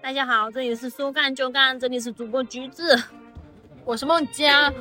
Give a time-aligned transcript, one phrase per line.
[0.00, 2.96] 大家好，这里是说干就干，这里是主播橘子，
[3.84, 4.72] 我是孟佳，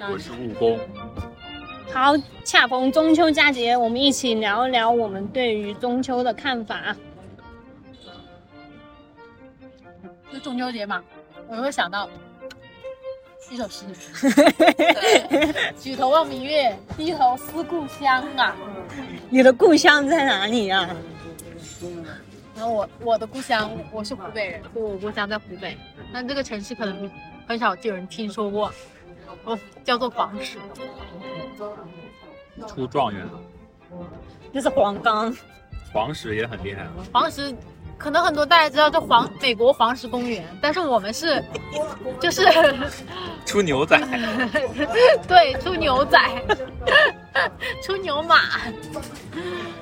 [0.00, 0.78] 我是悟空。
[1.92, 6.94] 好，恰逢中秋佳节，我们一起聊一聊我们对于中秋的看法。
[10.32, 11.02] 就中秋节嘛，
[11.48, 12.08] 我会想到
[13.50, 13.86] 一首诗：
[15.80, 18.54] 举头望明月，低头思故乡啊。
[19.30, 20.90] 你的故乡在哪里啊？
[22.56, 25.76] 然后我我的故乡我是湖北人，所以我故乡在湖北。
[26.12, 27.10] 但这个城市可能
[27.46, 28.72] 很少有人听说过，
[29.44, 30.56] 哦，叫做黄石。
[32.66, 33.38] 出状元了，
[34.50, 35.36] 那是黄冈。
[35.92, 36.86] 黄石也很厉害。
[37.12, 37.54] 黄石
[37.98, 41.44] 可能很多大家知道，就黄美国黄石公园，但是我们是
[42.18, 42.42] 就是
[43.44, 43.98] 出牛仔。
[45.28, 46.18] 对，出牛仔，
[47.84, 48.40] 出牛马。
[49.34, 49.76] 嗯。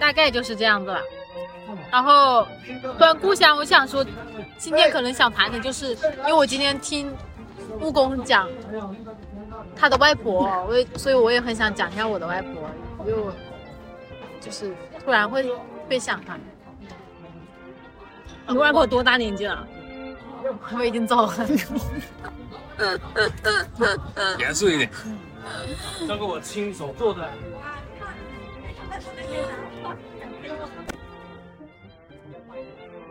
[0.00, 1.00] 大概就是这样子了，
[1.92, 2.48] 然后
[2.98, 4.04] 关于故乡，我想说，
[4.56, 7.14] 今天可能想谈的就是，因为我今天听
[7.80, 8.48] 务工讲
[9.76, 12.68] 他的外婆，我也所以我也很想讲一下我的外婆，
[13.06, 13.22] 因为
[14.40, 15.44] 就是突然会
[15.88, 16.38] 会想他。
[18.48, 19.68] 你外婆多大年纪了？
[20.74, 21.46] 我已经走了。
[24.40, 24.90] 严肃一点。
[26.08, 27.28] 这个我亲手做的。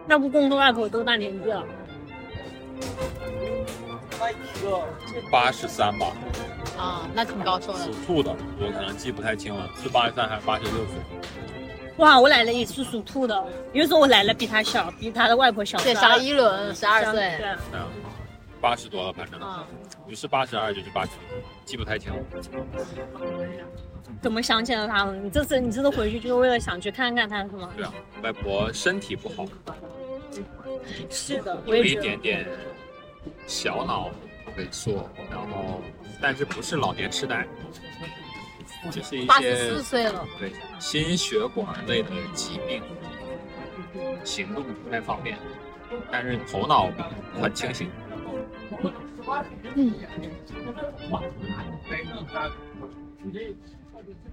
[0.10, 1.64] 那不公公外婆多大年纪了？
[5.30, 6.08] 八十三吧。
[6.76, 7.80] 啊，那挺高寿的。
[7.80, 10.96] 属兔的，我可能记不太清了，是八十三还是八十六岁？
[11.98, 15.78] 哇，我奶奶也是属兔的，因为说我奶奶比她小，比她的外婆小。
[15.78, 17.14] 对，小一轮，十二岁。
[17.38, 17.46] 对。
[17.74, 17.88] 嗯，
[18.60, 19.40] 八十多了，反正。
[19.40, 19.64] 嗯。
[20.08, 21.12] 不是八十二就是八十，
[21.66, 22.20] 记不太清了。
[24.24, 25.24] 怎么想起了他们？
[25.24, 27.70] 你这次你这次回去就是为了想去看看他是吗？
[27.78, 27.94] 对啊，
[28.24, 29.46] 外婆身体不好。
[31.10, 32.48] 是的，我有一点点
[33.48, 34.10] 小脑
[34.58, 35.82] 萎缩，然后
[36.22, 37.48] 但是不是老年痴呆，
[38.92, 42.82] 就是一些八十四岁了，对心血管类的疾病，
[44.24, 45.38] 行动不太方便，
[46.12, 46.90] 但是头脑
[47.42, 47.90] 很清醒。
[49.76, 49.94] 嗯。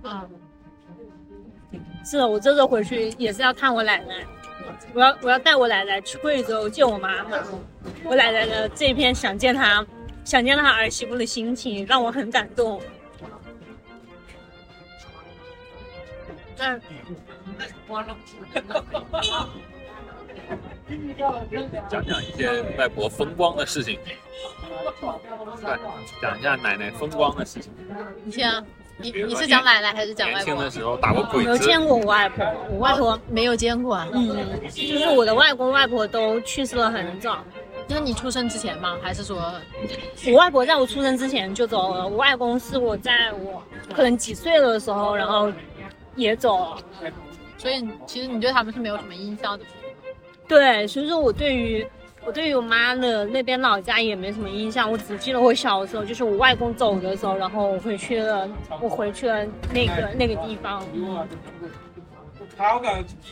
[0.03, 0.25] 啊，
[2.04, 4.25] 是的，我这次回去也是要看我奶奶，
[4.94, 7.31] 我要我要带我奶奶去贵州见我妈妈。
[8.04, 9.84] 我奶奶的这篇想见她，
[10.25, 12.81] 想见她儿媳妇的心情让我很感动。
[16.59, 16.81] 嗯，
[21.91, 24.16] 讲讲一些外婆风光的事情，对，
[26.22, 27.72] 讲一下奶奶风光的事情。
[28.25, 28.65] 你先。
[28.99, 30.45] 你你是讲奶奶还是讲外婆？
[30.45, 31.51] 年轻的时候打过鬼子。
[31.51, 34.09] 没有见过我外婆，我外婆没有见过啊。
[34.12, 34.37] 嗯，
[34.71, 37.39] 就是我的外公外婆都去世了很早。
[37.89, 38.97] 那你出生之前吗？
[39.03, 39.53] 还是说？
[40.29, 42.09] 我外婆在我出生之前就走了。
[42.09, 43.62] 我外公是我在我
[43.95, 45.53] 可能几岁的时候，然后
[46.15, 46.78] 也走了。
[47.59, 49.65] 所以其实你对他们是没有什么印象的。
[50.49, 51.87] 对，所以说我对于。
[52.26, 58.48] 我对于我妈的那边老家也没什么印象，我只记得我小的时候，就是我外公走的时候，然后我回去了，
[58.81, 60.84] 我回去了那个那个地方。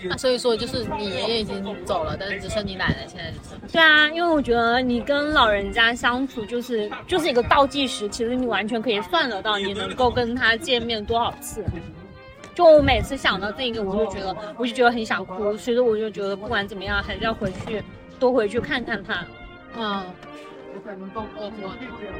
[0.06, 3.32] 那所以说，就是你爷爷已经走了，但是只剩你奶奶现在。
[3.72, 11.64] 对啊，因为我觉得你跟老人家相处，就是就是一个倒计时，其实你完全可以算得到你能够跟他见面多少次。
[12.54, 17.82] 就我每次想到这个，我就觉得我就觉得很想哭，所以说我就觉得不管怎么样，还是要回去。
[18.18, 19.24] 多回去看看他，
[19.76, 20.04] 嗯，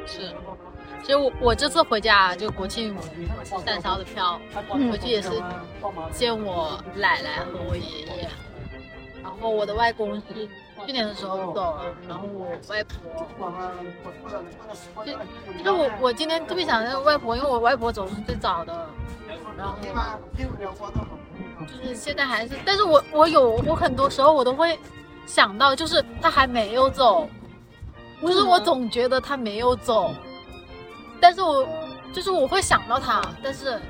[0.06, 0.34] 是，
[1.02, 2.96] 其实我我这次回家就国庆
[3.64, 4.40] 蛋烧的票，
[4.90, 5.30] 回去也是
[6.12, 8.28] 见我奶奶和我爷爷，
[9.22, 10.22] 然后我的外公是
[10.86, 13.52] 去年的时候走了，然后我外婆，
[15.04, 15.12] 就
[15.58, 18.88] 就是我我今天特别想念外婆，因为我外婆走是最早的，
[19.56, 19.76] 然后
[21.66, 24.78] 就是现在还是，但是我我有我很多时候我都会。
[25.26, 27.28] 想到就是他还没有走，
[28.22, 30.12] 就是我总觉得他没有走，
[31.20, 31.66] 但是我
[32.12, 33.80] 就是我会想到他，但是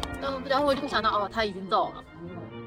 [0.49, 2.05] 然后我就会想到哦他已经走了，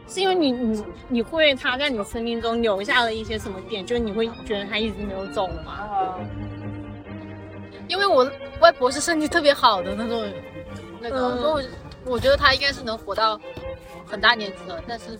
[0.07, 6.15] 是因为你你你会他在你生命中留下了一些什么点，就是你会觉得他一直没有走吗？
[7.87, 8.29] 因为我
[8.59, 10.23] 外婆是身体特别好的那种，
[10.99, 11.67] 那个，所以
[12.05, 13.39] 我我觉得他应该是能活到
[14.05, 15.17] 很大年纪的，但是。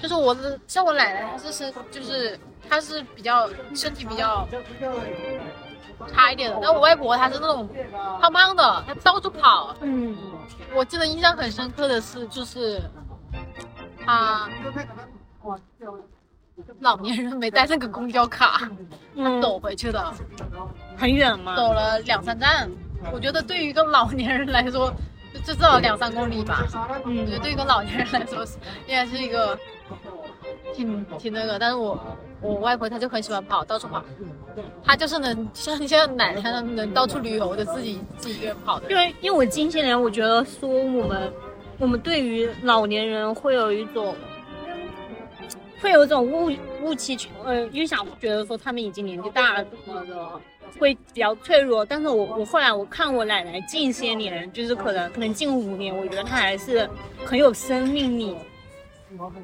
[0.00, 4.46] 就是我的，像我奶奶，她是身，就是她是比较身体比较
[6.12, 6.58] 差一点的。
[6.62, 7.68] 但我外婆她是那种
[8.20, 9.74] 胖胖的，她到处跑。
[9.80, 10.16] 嗯，
[10.74, 12.80] 我记得印象很深刻的是，就是
[14.04, 14.48] 他
[16.80, 18.60] 老年人没带那个公交卡，
[19.42, 20.12] 走回去的，
[20.96, 21.54] 很远吗？
[21.56, 22.68] 走了两三站。
[23.12, 24.92] 我觉得对于一个老年人来说，
[25.44, 26.64] 就至少两三公里吧。
[27.04, 29.58] 我觉得嗯，对于一个老年人来说，是应该是一个
[30.74, 31.58] 挺挺那个。
[31.58, 31.98] 但是我
[32.40, 34.02] 我外婆她就很喜欢跑，到处跑。
[34.84, 38.90] 她就是能像像奶奶那样能到处旅游的，自己自己一个人跑的。
[38.90, 41.32] 因为因为我近些年我觉得说我们
[41.78, 44.14] 我们对于老年人会有一种。
[45.78, 46.50] 会有一种误
[46.82, 50.40] 误期，呃，预想觉得说他们已经年纪大了什么的，
[50.78, 51.84] 会比较脆弱。
[51.84, 56.88] 但是我我后来我看我奶奶近些年，就是可能可能近五年，我觉得她还是
[57.24, 58.36] 很有生命力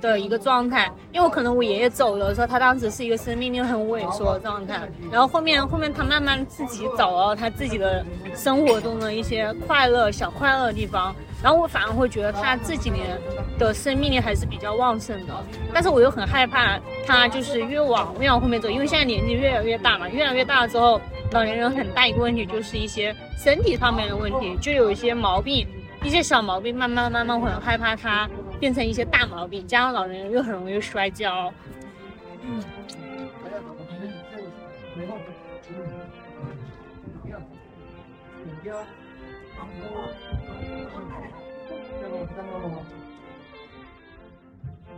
[0.01, 0.91] 的一个状态。
[1.13, 8.05] 因为可能我爷爷走的时候，他当时是一个生命力很萎缩的状态，然后后面后面他慢慢自己找到他自己的
[8.35, 13.19] 生活中的一些快乐小快乐的地方，然后我反而会觉得他这几年
[13.59, 15.35] 的生命力还是比较旺盛的，
[15.75, 21.01] 但是我又很害怕他就是越往越往后面走，因为现在年纪越来越大嘛，越来越大了之后，
[21.33, 25.67] 老年人很大一个问题就是一些身体上面的问题，就有一些毛病，
[26.05, 28.31] 一些小毛病，慢慢慢慢会很害怕它
[28.61, 31.53] 变成一些大毛病，加上老年人又很容易摔跤，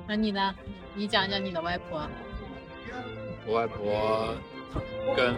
[0.07, 0.55] 那你呢？
[0.95, 2.07] 你讲讲你的外婆。
[3.47, 4.35] 我外婆
[5.17, 5.35] 跟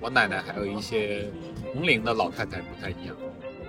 [0.00, 1.26] 我奶奶还有一些
[1.72, 3.16] 同龄的老太太不太一样。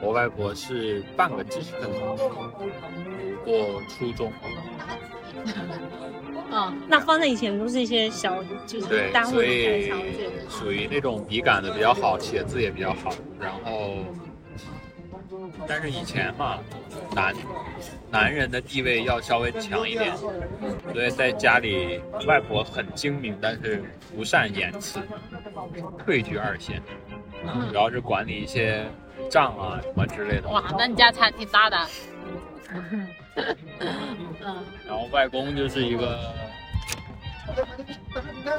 [0.01, 4.31] 我外婆是半个知识分子，读过初中，
[6.51, 9.91] 嗯， 那放在以前都是一些小就是对，单所位。
[10.49, 13.13] 属于那种笔杆子比较好，写字也比较好。
[13.39, 13.97] 然后，
[15.67, 16.59] 但是以前嘛，
[17.15, 17.35] 男
[18.11, 23.83] 男人的地位要稍微强一点，所以在家里，外婆很精明，但是
[24.15, 24.99] 不善言辞，
[26.05, 26.81] 退居二线，
[27.69, 28.85] 主要是管理一些
[29.29, 30.49] 账啊什么之类的。
[30.49, 31.77] 哇，那你家产挺大的。
[32.73, 33.07] 嗯
[34.85, 36.33] 然后外公就是一个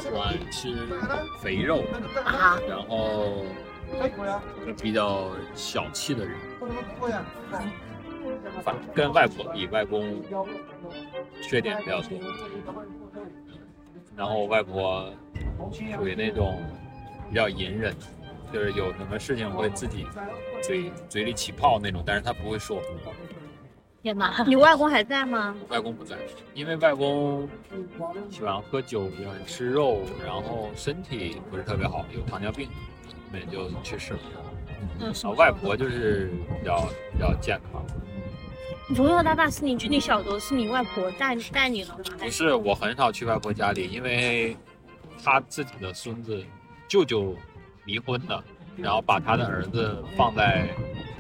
[0.01, 0.75] 喜欢吃
[1.41, 1.85] 肥肉，
[2.25, 3.45] 啊，然后
[4.81, 6.35] 比较小气的人。
[8.63, 10.23] 反跟外婆比，外公
[11.43, 12.19] 缺点比较多。
[14.17, 15.13] 然后外婆
[15.97, 16.63] 属于那种
[17.29, 17.95] 比较隐忍，
[18.53, 20.07] 就是有什么事情会自己
[20.63, 22.81] 嘴嘴里起泡那种，但是她不会说。
[24.03, 24.43] 天哪！
[24.47, 25.57] 你外公还在吗？
[25.69, 26.17] 外公不在，
[26.55, 27.49] 因为外公
[28.29, 32.73] 喜欢喝酒，喜欢吃肉，然后身体不是特别好，有糖尿病，后
[33.33, 34.21] 面就去世了。
[35.01, 36.31] 嗯外婆就是
[36.61, 37.85] 比较比较健康，
[38.89, 42.05] 你从小到大是你就你小时候是你外婆带带你了吗？
[42.19, 44.57] 不是我很少去外婆家里，因为
[45.23, 46.45] 她自己的孙子
[46.89, 47.37] 舅舅
[47.85, 48.45] 离婚了，
[48.77, 50.69] 然后把他的儿子放在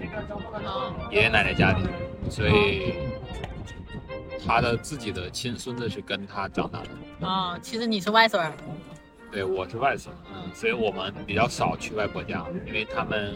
[0.00, 1.84] 嗯爷爷奶奶家里，
[2.30, 2.94] 所以
[4.46, 6.88] 他的自己的亲孙子是跟他长大的。
[7.20, 8.52] 哦，其实你是外孙儿。
[9.32, 10.08] 对，我是外甥，
[10.52, 13.34] 所以我们比较少去外婆家，因为他们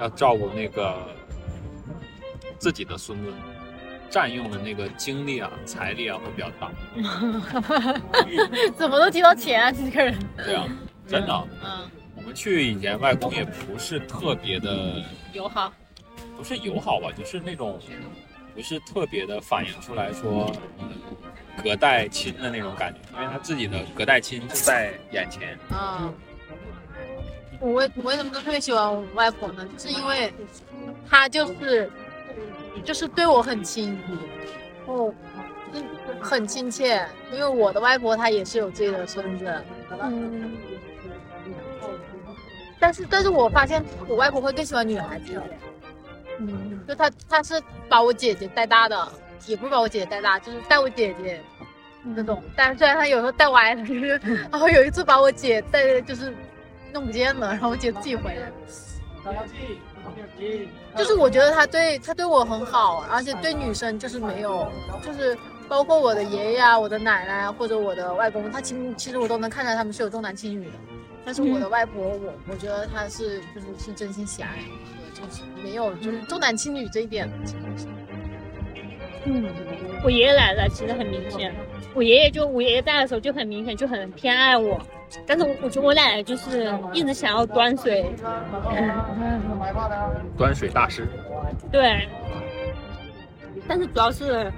[0.00, 0.96] 要照顾那个
[2.58, 3.30] 自己的孙子，
[4.08, 6.72] 占用的那个精力啊、财力啊会比较大。
[8.78, 10.18] 怎么都提到钱啊，这个人。
[10.38, 10.66] 对啊，
[11.06, 15.70] 真的，嗯，我们去以前外公也不是特别的，友好。
[16.38, 17.78] 不是友好吧，就是那种
[18.54, 20.88] 不是特别的反映出来说，嗯，
[21.60, 25.58] 隔代亲的那种感觉，因为他自己的隔代亲就在眼前。
[25.70, 26.12] 嗯，
[27.60, 29.68] 我为我为什么特别喜欢我外婆呢？
[29.78, 30.32] 是因为
[31.08, 31.90] 她就是
[32.84, 33.98] 就是对我很亲，
[34.86, 35.12] 哦，
[35.72, 35.84] 嗯
[36.20, 37.04] 很亲切。
[37.32, 39.64] 因为我的外婆她也是有自己的孙子，
[40.00, 40.56] 嗯，
[42.78, 45.40] 但是但是我发现我外婆会更喜欢女孩子，
[46.38, 49.12] 嗯，就她她是把我姐姐带大的，
[49.46, 51.40] 也不是把我姐姐带大，就是带我姐姐
[52.02, 52.42] 那种。
[52.56, 56.34] 但是虽然他有时候带歪了，就是然后有一次把我姐带就是
[56.92, 58.52] 弄不见了，然后我姐自己回来了。
[60.96, 64.66] 就是我觉得他对他对我很好，而且对女生就是没有，
[65.04, 65.36] 就是
[65.68, 70.72] 包括我的爷爷啊、我的奶奶啊或者我的外公，他其实其实我都能看出来他们是有重男轻女的。
[71.22, 77.30] 但是我的外婆，我我觉得她是就是是真心喜爱，对就是没有就是重男轻女这一点。
[79.24, 79.46] 嗯，
[80.04, 81.54] 我爷爷奶奶，其实很明显。
[81.94, 84.80] 我爷爷就我爷爷在的时候就很明显，就很偏爱我。
[85.26, 88.04] 但是我我觉得我奶奶就是一直想要端水，
[90.38, 91.08] 端水大师，
[91.72, 92.08] 对。
[93.68, 94.52] 但是主要是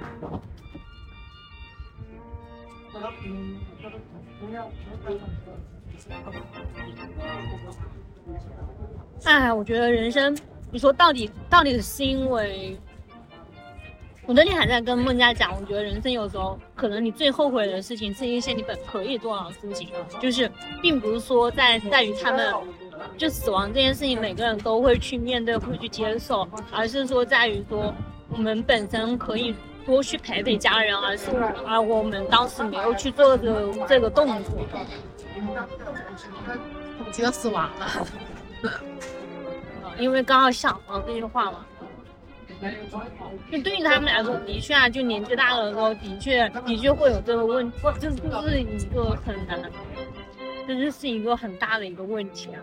[9.25, 10.37] 哎，我觉得人生，
[10.71, 12.77] 你说到底到底是因为，
[14.25, 19.89] 我那天还在跟孟佳讲，我觉得人生有时候可能你最后悔的事情是一些你本可以做到的事情，
[20.19, 20.49] 就是
[20.81, 22.53] 并不是说在在于他们。
[23.17, 27.93] 就死亡这件事情，每个人都会去面对，会去接受，而是说在于说
[28.29, 29.53] 我们本身可以
[29.85, 31.29] 多去陪陪家人，而是
[31.65, 34.53] 而我们当时没有去做的这个动作。
[37.05, 38.07] 我觉得死亡了，
[39.99, 41.65] 因为刚好想到这句话嘛。
[43.51, 49.61] 就对于他们来说，的确啊，就年纪大了之后，的确的确会有这个问题，这就是一个很难，
[50.67, 52.61] 这就是一个很大的一个问题啊。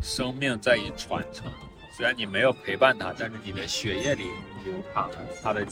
[0.00, 1.50] 生命在于传承，
[1.92, 4.24] 虽然你没有陪伴他，但是你的血液里
[4.64, 5.66] 流淌着他的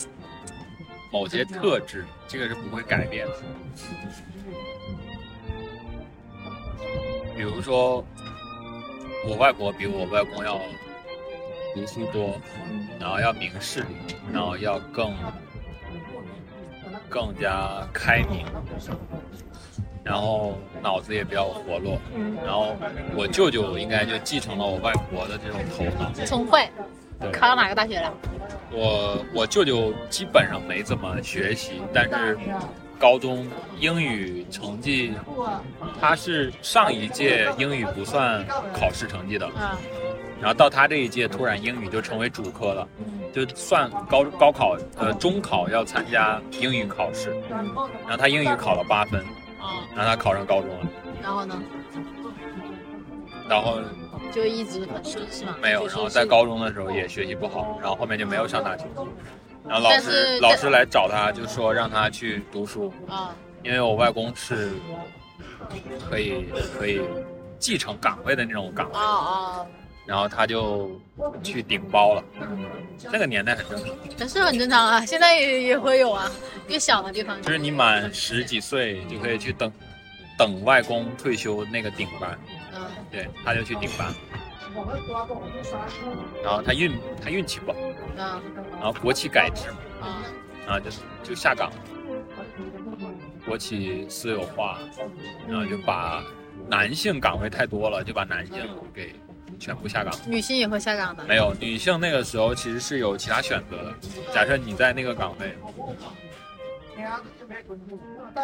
[1.13, 3.35] 某些特质，这个是不会改变的。
[7.37, 8.05] 比如说，
[9.29, 10.61] 我外婆比我外公要
[11.75, 12.41] 读书多，
[13.01, 15.13] 然后要明事理，然后要更
[17.09, 18.47] 更加开明。
[20.05, 21.99] 然后脑子也比较活络，
[22.45, 22.77] 然后
[23.17, 26.69] 我舅舅应该就继承了我外婆的这种头脑，聪慧。
[27.33, 28.15] 考到哪个大学了？
[28.71, 32.39] 我我舅舅基本上没怎么学习，但是
[32.99, 33.47] 高中
[33.79, 35.13] 英语成绩，
[36.01, 39.77] 他是上一届英语不算考试成绩的，嗯，
[40.41, 42.89] 然后到他这一届突然英语就成为主科了，
[43.33, 49.25] 就算高高考呃中考要参加英语考试，然后他英语考了八分。
[49.97, 50.87] 然后他考上高中了，
[51.23, 51.61] 然后呢？
[53.49, 53.81] 然后
[54.31, 55.57] 就一直很顺是吗？
[55.61, 58.85] 没有，然后在高中的时候也学习不好，然后后面就没有上大学。
[59.69, 64.73] 然后老师老师来找他，就说让他去读书，啊，因为我外公是
[66.09, 66.47] 可以
[66.79, 67.01] 可以
[67.59, 69.67] 继承岗位的那种岗位啊，啊，
[70.07, 70.91] 然后他就
[71.43, 72.23] 去顶包了。
[73.13, 76.31] 那个年代很正常，但是很正常啊，现在也也会有啊，
[76.69, 79.71] 越小的地方就是你满十几岁就可以去等
[80.39, 82.39] 等外公退休那个顶班，
[82.75, 84.15] 嗯对，他就去顶班。
[86.43, 86.93] 然后他运
[87.23, 87.79] 他运气不好，
[88.17, 88.43] 嗯
[88.73, 90.23] 然后国企改制嘛，
[90.67, 90.91] 啊就
[91.23, 91.71] 就下岗，
[93.45, 94.79] 国企私有化，
[95.49, 96.23] 然后就把
[96.69, 98.57] 男性岗位太多了，就把男性
[98.93, 99.15] 给
[99.59, 100.13] 全部下岗。
[100.27, 101.25] 女性也会下岗的。
[101.25, 103.95] 没有女性那个时候其实是有其他选择的。
[104.33, 105.57] 假设你在那个岗位，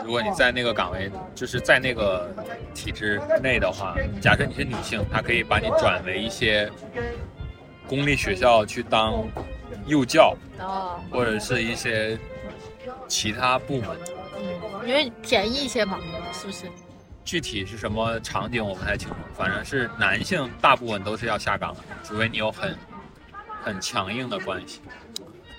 [0.04, 2.30] 如果你在那个岗位，就是在那个
[2.74, 6.70] 体制内的话，假设你是女性，她可以把你转为一些
[7.88, 9.24] 公立学校去当
[9.86, 12.18] 幼教，哦，或者是一些
[13.08, 13.90] 其他部门。
[14.36, 15.98] 嗯，因为便宜一些嘛，
[16.32, 16.66] 是不是？
[17.24, 22.76] 具体是什么场景我不太清楚，反正是男性大部分都是要下岗的，除非你有很
[23.62, 24.80] 很强硬的关系。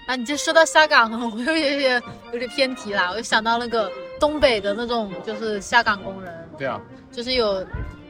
[0.06, 6.80] 啊，你这说到下岗， 我又有点点有点偏题啦，我又想到那个东北的那种，就是下岗工人，对啊，
[7.12, 7.66] 就是有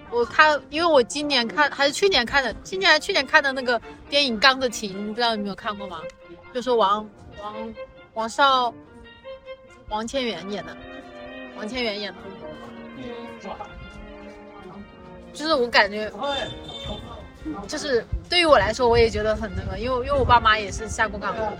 [0.09, 5.99] 我看，因为我今年看还是去年看的，今年还是去年看的那个电影《钢的琴》，不知道你有没有看过吗？
[6.53, 7.07] 就是王
[7.41, 7.73] 王
[8.13, 8.73] 王少
[9.89, 10.75] 王千源演的，
[11.57, 12.19] 王千源演的，
[15.33, 16.11] 就是我感觉，
[17.67, 21.51] 就是对于我来说，我也觉得很那个，因为因为我爸妈也是下过岗的人。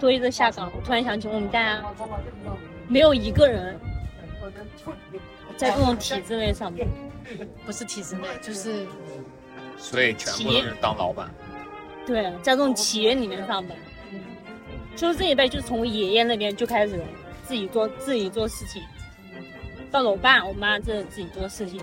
[0.00, 1.82] 说一个下岗，我突然想起我们家
[2.88, 3.78] 没有一个人
[5.56, 6.86] 在这种体制内上班。
[7.66, 8.86] 不是体制内，就是
[9.76, 11.28] 所以全部都是当老板。
[12.06, 13.76] 对，在这种企业里面上班，
[14.96, 17.00] 就是这一辈就是从爷爷那边就开始
[17.46, 18.82] 自己做自己做事情，
[19.90, 21.80] 到了我爸我妈这自己做事情。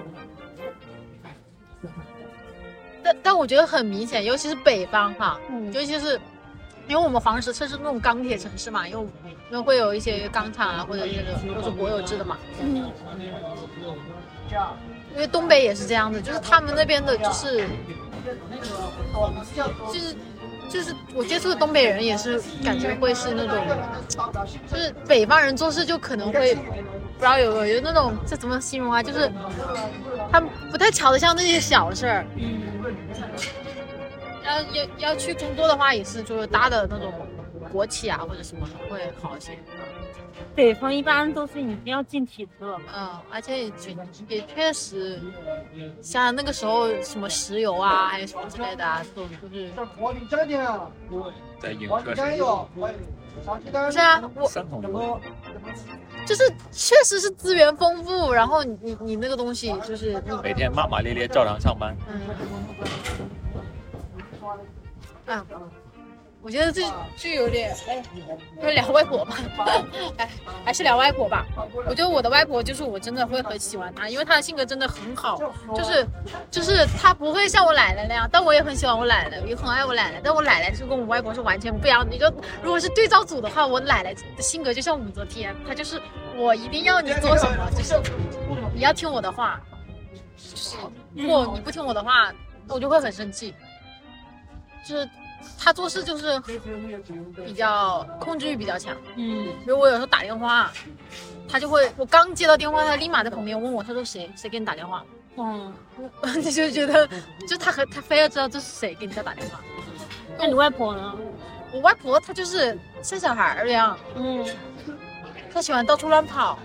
[3.03, 6.20] 但但我觉得很明显，尤其是北方哈，嗯尤其是
[6.88, 9.08] 因为我们黄石村是那种钢铁城市嘛，因为
[9.51, 12.38] 因为会有一些钢厂啊，或者那个都是国有制的嘛。
[12.60, 12.89] 嗯，
[15.13, 17.67] 因为东北也是这样子，就是他们那边的，就是
[19.91, 20.15] 就是
[20.70, 23.63] 就是我接触的东北人也是感觉会是那种，
[24.72, 29.01] 就是北方人做事就可能会不知道有有那种这怎么形容啊？
[29.03, 29.32] 就是
[30.32, 32.25] 他们不太瞧得上那些小事儿。
[34.46, 37.13] 要要要去工作的话，也是就是大的那种
[37.72, 39.51] 国企啊或者什么会好一些。
[40.55, 42.83] 北方一般都是一定要进体测嘛。
[42.95, 43.95] 嗯，而且也确
[44.27, 45.21] 也确实，
[46.01, 49.71] 像那个时候什么石油啊，还有什么之类的啊，这种就是。
[51.59, 54.47] 在影我的车是啊，我。
[54.47, 55.19] 三桶油，
[56.25, 60.31] 就是确实是资源丰富，然后你你你那个东西就是你。
[60.43, 61.95] 每天骂骂咧咧照常上班。
[62.07, 62.19] 嗯，
[65.25, 65.45] 啊，
[66.43, 66.81] 我觉得这
[67.15, 68.03] 这有点哎，
[68.62, 69.38] 就聊外婆吧，
[70.17, 70.29] 哎，
[70.65, 71.45] 还是聊外婆吧。
[71.88, 75.39] 我觉得我的外婆就是我真的会很喜欢她，因为她的性格真的很好，
[75.73, 76.05] 就是
[76.51, 82.12] 就是她不会像我奶奶那样，但我也很喜欢我奶奶，也很爱我奶奶，但我奶奶是跟我外婆是完全不一样的。
[82.12, 82.29] 你就
[82.62, 86.01] 如果是对照组的话，我奶奶的性格就像武则天，她就是
[86.35, 87.97] 我一定要你做什么，就是
[88.75, 89.62] 你要听我的话，
[90.38, 90.75] 就是
[91.15, 92.33] 如果你不听我的话，
[92.67, 93.55] 我就会很生气。
[94.85, 95.09] 就是
[95.59, 96.39] 他做事就是
[97.45, 100.71] 比较控制欲比较强，嗯，比如我有时候打电话，
[101.47, 105.03] 他就会我刚接到电话，他立马在旁边问我，他说谁谁给你打电话？
[105.38, 105.73] 嗯，
[106.35, 107.07] 你就觉得
[107.47, 109.59] 就他和他非要知道这是谁给你在打电话。
[110.38, 111.15] 那你外婆呢？
[111.71, 114.45] 我外婆她就是像小孩儿一样，嗯，
[115.51, 116.59] 她喜欢到处乱跑，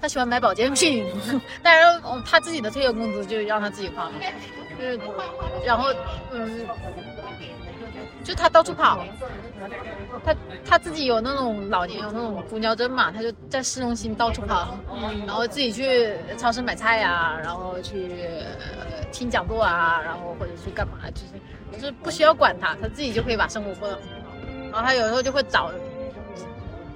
[0.00, 1.04] 她喜欢买保健品，
[1.62, 4.10] 当然哦她自己的退休工资就让她自己花，
[4.78, 4.98] 就是
[5.66, 5.92] 然后
[6.32, 6.66] 嗯，
[8.24, 9.04] 就他到处跑，
[10.24, 10.34] 他
[10.64, 14.76] 他自己有那种老年有那种公交证嘛，他就在市中心到处跑，
[15.26, 18.12] 然后自己去超市买菜呀、然后去、
[19.10, 24.08] 听讲座啊，然后或者去干嘛，就是就是不需要管他，他自己就可以把生活过得很好。
[24.70, 25.70] 然后他有时候就会找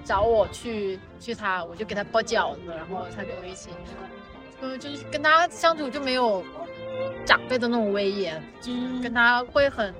[0.05, 3.71] 找我去去他，我就给他包饺子，然后他跟我一起，
[4.61, 6.45] 嗯，就是跟他相处就没有
[7.25, 8.43] 长辈的那种威严，
[9.02, 9.95] 跟他会很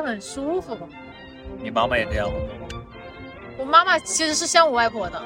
[0.00, 0.76] 会很舒服。
[1.60, 2.38] 你妈妈也这样吗？
[3.58, 5.22] 我妈妈其实是像我外婆的，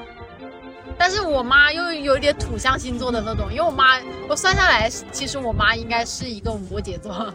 [0.97, 7.33] 但是我妈又有一点土象星座的那种，因为我妈我算下来，其实我妈应该是一个摩羯座，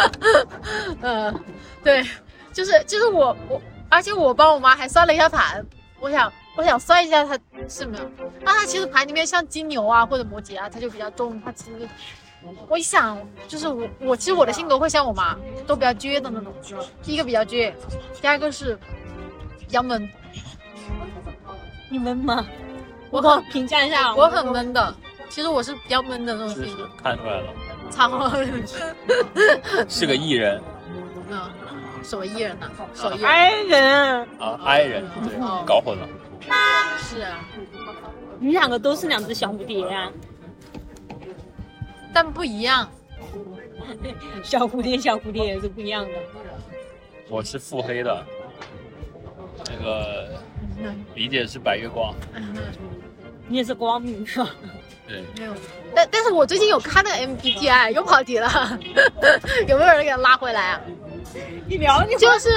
[1.02, 1.34] 呃，
[1.82, 2.06] 对，
[2.52, 5.66] 就是就是我我，而且我帮我妈还算了一下盘，
[6.00, 7.36] 我想我想算一下她
[7.68, 8.04] 是没有，
[8.40, 11.88] 那她其实盘里面像金牛啊或者摩羯啊，她就比较重，她其实。
[12.68, 16.52] 我一想，就是我，我其实我的性格会像我妈，都比较倔的那种。
[17.02, 17.72] 第一个比较倔，
[18.20, 18.78] 第二个是
[19.58, 20.08] 比较闷，
[21.90, 22.44] 你闷吗？
[23.10, 24.94] 我我很评价一下，我很闷的。
[25.28, 27.52] 其实我是比较闷的那种性格，看出来了，
[27.90, 28.30] 操，
[29.88, 30.60] 是个艺人
[31.28, 31.40] 嗯，
[32.04, 32.70] 什么艺人呢？
[32.94, 33.28] 什么艺人？
[33.28, 36.06] 爱人，啊，I 人，对，哦搞混了。
[36.98, 37.40] 是啊，
[38.38, 40.12] 你两个都是两只小蝴蝶啊，
[42.14, 42.88] 但不一样。
[44.42, 46.12] 小蝴蝶小蝴蝶也是不一样的。
[47.28, 48.24] 我是腹黑的，
[49.66, 50.30] 那个
[51.14, 52.14] 理解是白月光，
[53.48, 54.46] 你也是光明的，
[55.08, 55.52] 对，没有，
[55.94, 58.78] 但但是我最近有看那个 MBTI，又跑题了，
[59.66, 60.80] 有没有人给他拉回来啊？
[61.66, 62.50] 你聊你就是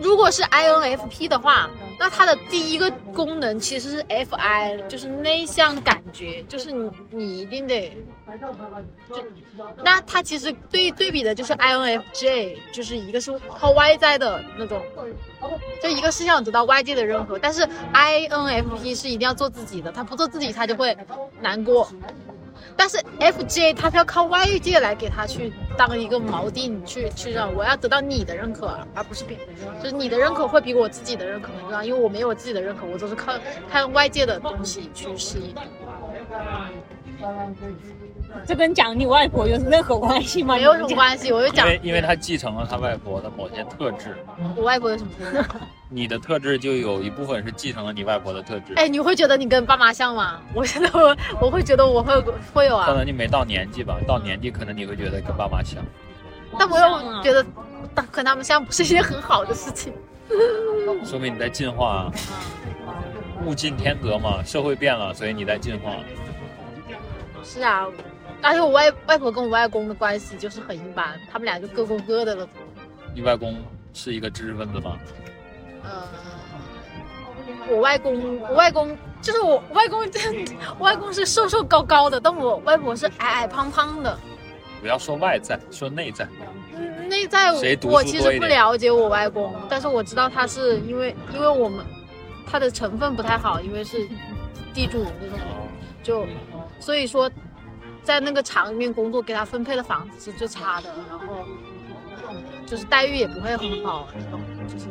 [0.00, 7.96] 如果是 INFP 的话，那它的第一个功能其实是 FI，就是内向感觉，就是你你一定得，
[9.08, 9.24] 就
[9.82, 14.82] 那它其实对对比的就是 INFJ，就是一个是靠外在的那种，
[15.82, 20.96] 就一个是想得到外界的认可，但是 INFP 是一定要做自己的，他不做自己他就会
[21.40, 21.88] 难过。
[22.76, 29.36] 但是 FJ 他是要靠外界来给他去当一个锚定，去去让我要得到你的认可，而不是别，
[29.82, 33.32] 就是你的认可会比我自己的认可更重要，因为我没有自己的认可，我都是靠
[33.70, 35.54] 看外界的东西去适应。
[38.46, 40.56] 这跟讲你外婆有任何关系吗？
[40.56, 44.16] 没有什么关系，我就讲因为因为他继承了他外婆的某些特质，
[44.56, 45.48] 我外婆有什么特质。
[45.88, 50.40] 你的特质就有一部分是继承了你外婆的特质，哎，你会觉得你跟爸妈像吗？
[50.52, 52.12] 我觉得我我会觉得我会
[52.52, 55.80] 会有啊，可能你没到年纪吧，到年纪可能你会觉得跟爸妈像。
[56.58, 57.44] 但我又觉得
[58.10, 59.92] 跟他们像不是一件很好的事情。
[61.04, 62.12] 说明你在进化啊，
[63.44, 65.92] 物竞天择嘛，社会变了，所以你在进化。
[67.44, 67.86] 是啊，
[68.42, 72.48] 而且我外外婆跟我外公的关系就是很一般，他们俩就各过各的了。
[73.14, 74.98] 你外公是一个知识分子吗？
[75.84, 76.02] 呃，
[77.70, 80.00] 我外公，我外公就是我我外公，
[80.78, 84.18] 我外公是瘦瘦高高的，但我外婆是矮矮胖胖的。
[84.80, 86.26] 不要说外在，说内在。
[86.74, 87.52] 嗯，内在
[87.82, 91.84] 我其实不了解我外公，但是我知道他是因为因为我们
[92.46, 94.08] 他的成分不太好，因为是
[94.74, 95.38] 地主那种，
[96.02, 96.26] 就
[96.80, 97.30] 所以说
[98.02, 101.44] 在那个厂里面工作，给他分配的房子是最差的，然后
[102.66, 104.08] 就是待遇也不会很好，
[104.68, 104.86] 就是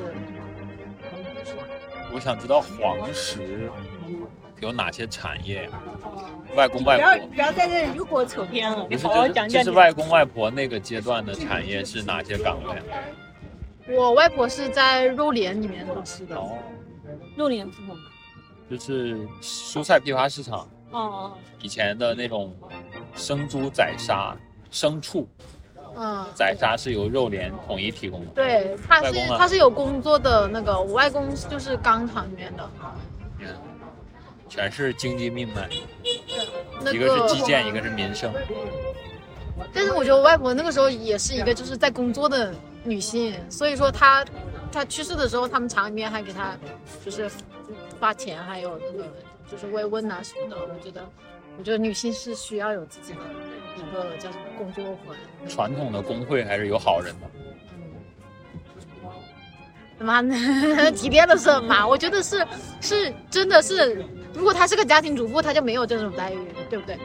[2.13, 3.69] 我想知道黄石
[4.59, 5.69] 有哪些产业？
[6.55, 9.65] 外公不要外婆不要在这里又给我扯偏了，你，好好就是讲讲你。
[9.65, 13.95] 就是外公外婆那个阶段的产业是哪些岗位？
[13.95, 16.57] 我外婆是在肉联里面做事的，哦，
[17.35, 17.95] 六年之后。
[18.69, 22.55] 就是蔬菜批发市场哦，以前的那种
[23.15, 24.35] 生猪宰杀、
[24.71, 25.27] 牲畜
[25.95, 28.31] 嗯，宰杀是由肉联统一提供的。
[28.33, 32.69] 对，他是他是有工作的那个，我外公就是钢厂里面的，
[33.39, 33.47] 嗯，
[34.47, 35.69] 全是经济命脉，
[36.81, 38.31] 那一个是基建，一个是民生。
[39.71, 42.53] 但是我觉得我外婆那个时候也是一个就是在工作的
[42.83, 44.25] 女性，所以说她
[44.71, 46.57] 她去世的时候，他们厂里面还给她
[47.05, 47.29] 就是
[47.99, 49.05] 发钱，还有那个
[49.51, 50.57] 就是慰问啊什么的。
[50.57, 51.03] 我觉得，
[51.57, 53.19] 我觉得女性是需要有自己的
[53.77, 55.15] 一个叫什么工作环。
[55.47, 57.27] 传统的工会还是有好人的。
[59.99, 60.21] 他妈
[60.91, 61.87] 提炼的是嘛？
[61.87, 62.45] 我觉得是
[62.81, 64.03] 是真的是，
[64.33, 66.97] 如果她是个家庭主妇，她就没有这种待遇，对不对？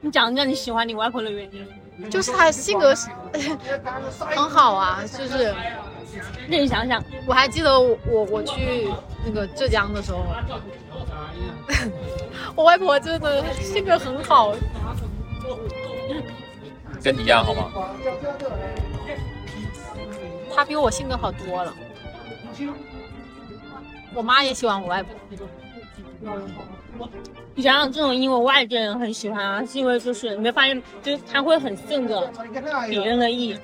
[0.00, 1.66] 你讲讲你喜欢你外婆的原因。
[2.10, 3.08] 就是她性格是
[4.20, 5.54] 很好啊，就是。
[6.48, 8.88] 那你想想，我还记得我我去
[9.24, 10.24] 那个浙江的时候，
[12.54, 14.54] 我外婆真的性格很好，
[17.02, 17.70] 跟你一样好吗？
[20.54, 21.74] 她比我性格好多了。
[24.14, 25.14] 我妈也喜欢我外婆，
[27.54, 32.30] 你想想，这种因为外地人很喜欢啊，是因为就是你没发现，就是他会很顺着
[32.88, 33.54] 别人的意。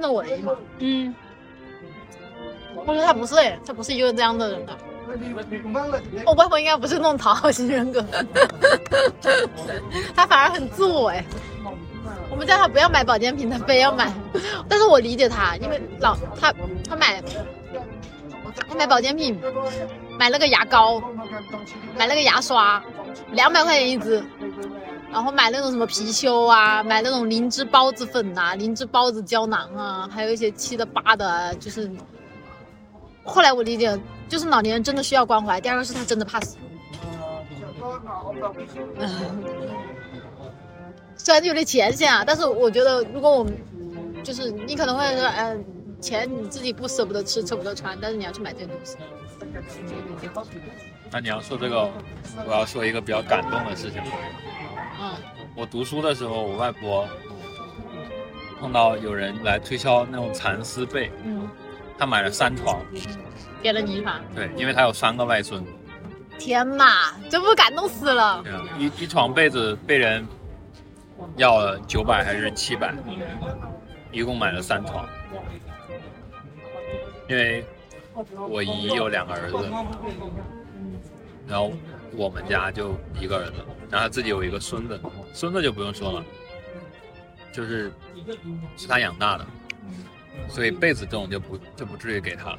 [0.00, 0.52] 着我的意嘛。
[0.78, 1.14] 嗯，
[2.74, 4.76] 我觉得他不是哎，他不是一个这样的人的。
[6.24, 8.02] 我外婆应该不是那种讨好型人格，
[10.14, 11.24] 他反而很自我哎。
[12.30, 14.10] 我们叫他不要买保健品，他非要买，
[14.68, 16.54] 但是我理解他，因为老他
[16.88, 17.22] 他买
[18.68, 19.38] 她买保健品，
[20.18, 21.02] 买了个牙膏，
[21.96, 22.82] 买了个牙刷，
[23.32, 24.24] 两百块钱一支，
[25.12, 31.88] 然后买那种什么貔貅啊，买那种灵芝孢子粉呐、灵芝孢子胶囊啊，还有一些七的八的，就是。
[33.24, 33.96] 后来我理解，
[34.28, 35.60] 就是老年人真的需要关怀。
[35.60, 36.56] 第二个是他真的怕死，
[41.16, 43.54] 虽然有点浅显啊，但是我觉得如果我们
[44.24, 45.56] 就是你可能会说，呃，
[46.00, 48.96] 钱你自己不舍不得吃，舍不得穿，但是你要去买这些东西。
[51.12, 51.88] 那你要说这个，
[52.44, 54.02] 我要说一个比较感动的事情。
[55.02, 55.12] 嗯，
[55.56, 57.08] 我读书的时候，我外婆
[58.60, 61.48] 碰到有人来推销那种蚕丝被，嗯，
[61.98, 62.80] 她买了三床，
[63.60, 64.20] 给了你一床。
[64.32, 65.64] 对，因为她有三个外孙，
[66.38, 68.40] 天哪，这不感动死了！
[68.44, 70.24] 对啊一一床被子被人
[71.36, 72.94] 要了九百还是七百，
[74.12, 75.04] 一共买了三床，
[77.28, 77.64] 因为
[78.48, 79.58] 我姨有两个儿子，
[81.48, 81.72] 然后
[82.16, 83.54] 我们家就一个儿子，
[83.92, 84.98] 然后他自己有一个孙子，
[85.34, 86.24] 孙子就不用说了，
[87.52, 87.92] 就是
[88.74, 89.46] 是他养大的，
[90.48, 92.58] 所以被子这种就不就不至于给他了。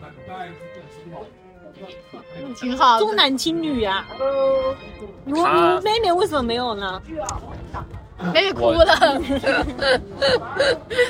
[2.55, 3.15] 挺好重。
[3.15, 4.05] 男轻女啊。
[5.25, 5.33] 你
[5.83, 7.01] 妹妹为什么没有呢？
[8.31, 8.85] 妹妹哭了，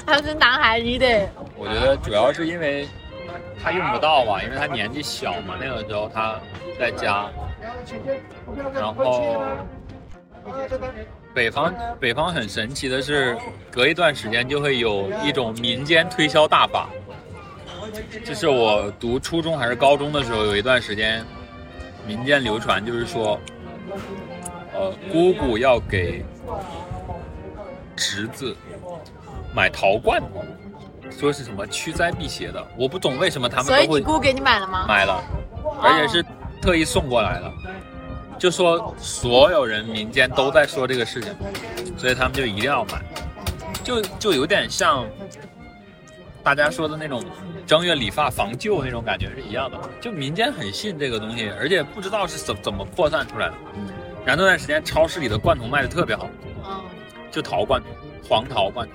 [0.07, 1.29] 他是男孩你得。
[1.57, 2.87] 我觉得主要是因为
[3.61, 6.39] 他用不到吧，因为他年纪小嘛，那个时候他
[6.79, 7.29] 在家，
[8.73, 9.43] 然后
[11.33, 13.37] 北方北方很神奇的是，
[13.71, 16.89] 隔一段时间就会有一种民间推销大法，
[18.23, 21.25] 这是我读初中还是高中的时候，有一段时间
[22.05, 23.39] 民间流传，就是说，
[24.73, 26.23] 呃，姑姑要给
[27.95, 28.55] 侄子
[29.55, 30.21] 买陶罐，
[31.09, 34.85] 说是什么驱灾辟邪的，我不懂为什么他们所以都会你姑给你买了吗？
[34.87, 35.23] 买了，
[35.81, 36.23] 而且是
[36.61, 37.51] 特意送过来的，
[38.43, 41.33] 就说所有人民间都在说这个事情，
[41.97, 43.01] 所以他们就一定要买，
[43.85, 45.07] 就就有点像
[46.43, 47.23] 大家说的那种
[47.65, 53.53] 正月理发防旧那种感觉是一样的，就民间很信这个东西，而且不知道是怎怎么扩散出来的。
[54.25, 56.27] 然后那段时间超市里的罐头卖的特别好，
[56.65, 56.81] 嗯，
[57.31, 57.87] 就桃罐头，
[58.27, 58.93] 黄桃罐头。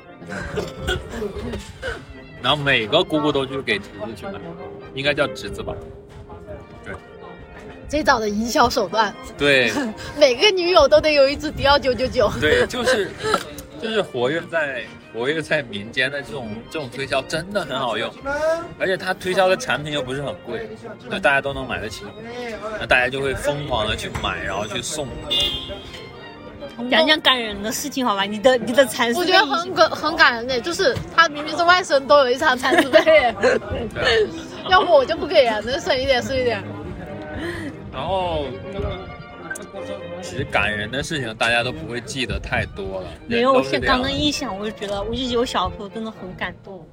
[2.42, 4.38] 然后每个姑姑都去给侄子去买，
[4.92, 5.72] 应该叫侄子吧？
[7.88, 9.72] 最早的营销手段，对
[10.18, 12.30] 每个女友都得有一支迪奥九九九。
[12.40, 13.10] 对，就是
[13.82, 14.82] 就是活跃在
[15.14, 18.12] 活跃在民间的这种这种推销真的很好用，
[18.78, 20.68] 而且他推销的产品又不是很贵，
[21.08, 22.04] 那大家都能买得起，
[22.78, 25.08] 那大家就会疯狂的去买，然后去送。
[26.90, 28.22] 讲讲感人的事情好吧？
[28.24, 33.00] 你的你的蚕丝被我觉得很感很感人的，就是他明明是外甥，都有一场蚕丝被，
[33.94, 34.28] 对，
[34.70, 36.62] 要不我就不给啊，能省一点是一点。
[37.98, 38.44] 然后
[40.22, 43.08] 其实感人的事情大家都不会记得太多了。
[43.26, 46.86] 没有，我现刚刚一想，我就觉得，我就觉得我小时候真的很感动，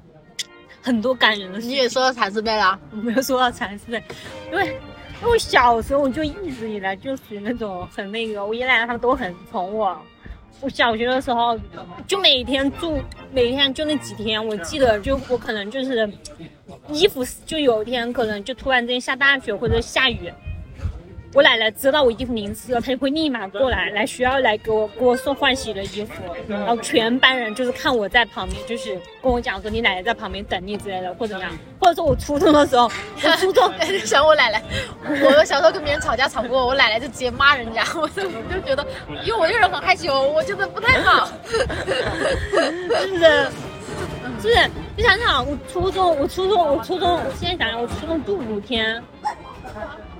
[0.82, 1.70] 很多感人的事情。
[1.70, 4.02] 你也说到蚕丝被了， 我没有说到蚕丝被，
[4.50, 9.96] 因为因为我小时候我就一直以来就属于那种很那个，我爷爷奶奶他们都很宠我。
[10.60, 11.56] 我小学的时候
[12.08, 12.98] 就每天住，
[13.30, 16.10] 每天就那几天，我记得就我可能就是
[16.88, 20.32] 衣服就有一天可能就突然之间下大雪或者下雨。
[21.36, 26.12] 我奶奶知道我衣服淋湿了，她就会立马过来来学校来给我给我送换洗的衣服，
[26.48, 32.90] 然后全班人就是看我在旁边，就是跟我讲说你奶奶在旁边等你之类的，或者怎么样，或者说我初中的时候，
[33.22, 33.70] 我初中
[34.02, 34.62] 想我奶奶，
[35.22, 38.86] 我小时候跟别人吵架吵不过，我奶奶就直接骂人家，我就就觉得，
[39.22, 41.30] 因为我这个人很害羞，我觉得不太好。
[42.88, 43.50] 就是
[44.40, 49.02] 就是，你想想，我初中，我初中，我初中，我现在想想，我初中住五天，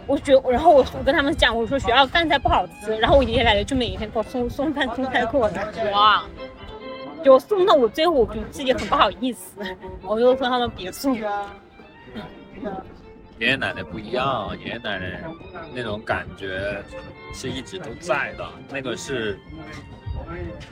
[0.07, 5.57] 我觉，然后我我跟他们讲，我说学校饭菜不好吃，然后我爷爷奶奶就每天给我送送饭送菜给我吃，
[5.93, 6.25] 哇，
[7.25, 9.61] 就送到我最后，我就自己很不好意思，
[10.03, 11.17] 我就说他们别送。
[13.39, 15.23] 爷爷奶奶不一样，爷爷奶奶
[15.75, 16.83] 那种感觉
[17.35, 19.39] 是一直都在的，那个是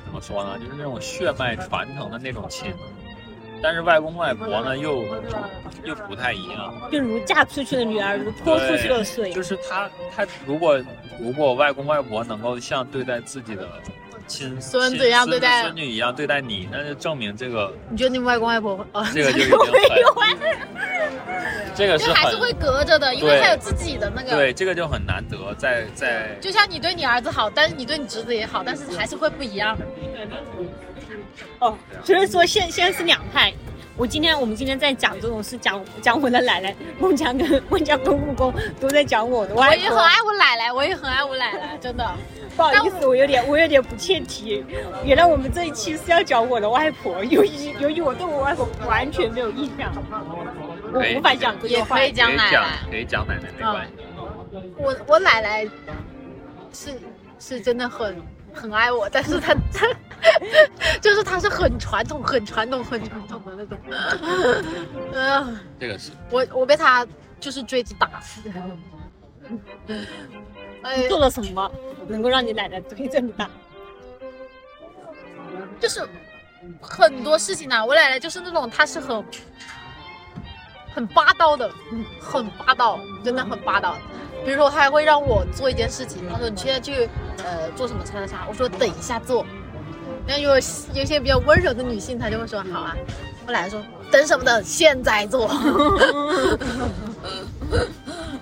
[0.06, 0.58] 怎么说呢？
[0.58, 2.72] 就是那种血脉传承的那种亲。
[3.64, 5.03] 但是外公外婆呢，又
[5.85, 6.74] 又不太一样。
[6.92, 9.33] 就如嫁出去的女儿，如泼出去的水。
[9.33, 10.79] 就是他他如果
[11.18, 13.66] 如果外公外婆能够像对待自己的
[14.27, 19.11] 亲孙子一样对待孙女一样对待你，那就证明这个你觉得你外公外婆啊？
[19.14, 20.38] 这个就已经很，
[21.74, 24.37] 这个是还是会隔着的，因为他有自己的那个。
[24.37, 29.74] 对，这个就很难得，在在就像你对你儿子好，但是你对你侄子也好，但是还是会不一样。
[31.61, 33.53] 哦，所以说现现在是两派。
[33.96, 39.77] 我今天我们今天在讲这种事，讲讲我的奶奶孟姜跟孟姜跟木工都在讲我的外婆。
[39.77, 42.05] 我也很爱我奶奶，我也很爱我奶奶，真的。
[42.57, 44.64] 不好意思，我有点我有点不切题。
[45.05, 47.48] 原来我们这一期是要讲我的外婆，由于
[47.79, 49.92] 由于我对我外婆完全没有印象，
[50.92, 52.11] 我无法讲这也个话可以。
[52.11, 53.92] 讲可以讲奶奶可以讲奶奶没关系。
[54.77, 55.64] 我我奶奶
[56.72, 57.00] 是
[57.38, 58.20] 是真的很
[58.54, 59.86] 很爱我，但是他他
[61.02, 63.78] 就是他是很传统、很传统、很传统的那种。
[65.12, 67.06] 嗯、这个是我我被他
[67.40, 68.22] 就是追着打。
[70.82, 71.70] 哎，做了什么
[72.08, 73.50] 能够让你奶奶追着你打？
[75.80, 76.06] 就是
[76.80, 79.22] 很多事情啊，我奶奶就是那种，她是很
[80.94, 81.70] 很霸道的，
[82.20, 83.96] 很霸道，真的很霸道。
[84.44, 89.44] 比如说，他还会让我做一件事情，他说你现在去呃做什么叉叉叉，我说等一下做。
[90.26, 90.54] 然后有
[90.94, 92.96] 有些比较温柔的女性，她就会说好啊。
[93.46, 95.46] 我奶奶说等什么等，现在做。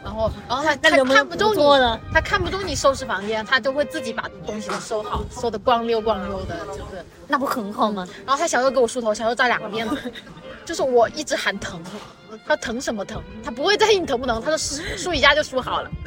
[0.05, 1.99] 然后，然后她她那能不能看不中你不做呢？
[2.13, 7.05] 她看不中你收拾房间，他就会自己把东西都收好，收的光溜光溜的，就是。
[7.27, 8.07] 那不很好吗？
[8.25, 10.13] 然后他小时候给我梳头，小时候扎两个辫子，
[10.65, 11.83] 就是我一直喊疼，
[12.47, 13.23] 他疼什么疼？
[13.45, 15.91] 他不会在意你疼不疼，他说梳梳一下就梳好了。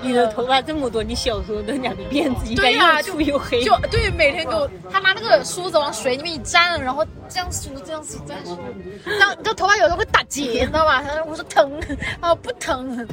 [0.00, 3.62] 你的头发这么多，你小时候的两个辫子应该对呀、又粗又黑。
[3.64, 8.56] 就对，每天给我他拿那个梳子往水里面一沾，然后这样梳，这样梳，这样梳，
[9.04, 11.02] 这样这头发有时候会打结，你知道吧？
[11.02, 11.80] 他说我说疼，
[12.20, 13.06] 啊不疼。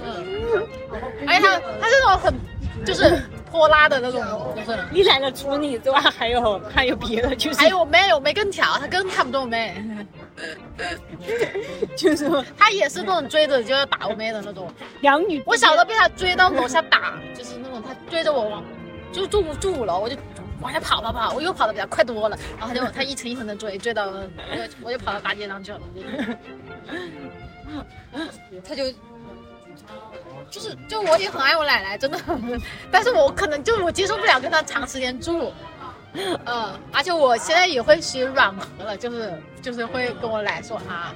[0.00, 0.66] 嗯，
[1.28, 2.34] 而且他他这种很
[2.84, 4.22] 就是泼辣的那种，
[4.56, 4.78] 就是。
[4.90, 9.74] 你来了除了你之外，还有还有别的，就是还有我妹，我妹更挑，她更看不懂我妹。
[11.96, 14.72] 就是说他也是那种追着就要打我妹的那种。
[15.00, 15.42] 两女。
[15.46, 18.64] 我小时候被他追到楼下打，就是那种他追着我往，
[19.12, 20.16] 就住五住五楼，我就
[20.60, 24.26] 往下跑跑跑，我又跑的比他快多了，然后他就他一层一层的追，追到我就
[24.82, 25.80] 我就跑到大街上去了。
[28.66, 28.84] 他就
[30.50, 32.18] 就是就我也很爱我奶奶，真的，
[32.90, 35.52] 但是我可能就我接受不了跟他长时间住。
[36.14, 41.14] 嗯，而且我现在也会学软和了，就是就是会跟我奶说啊，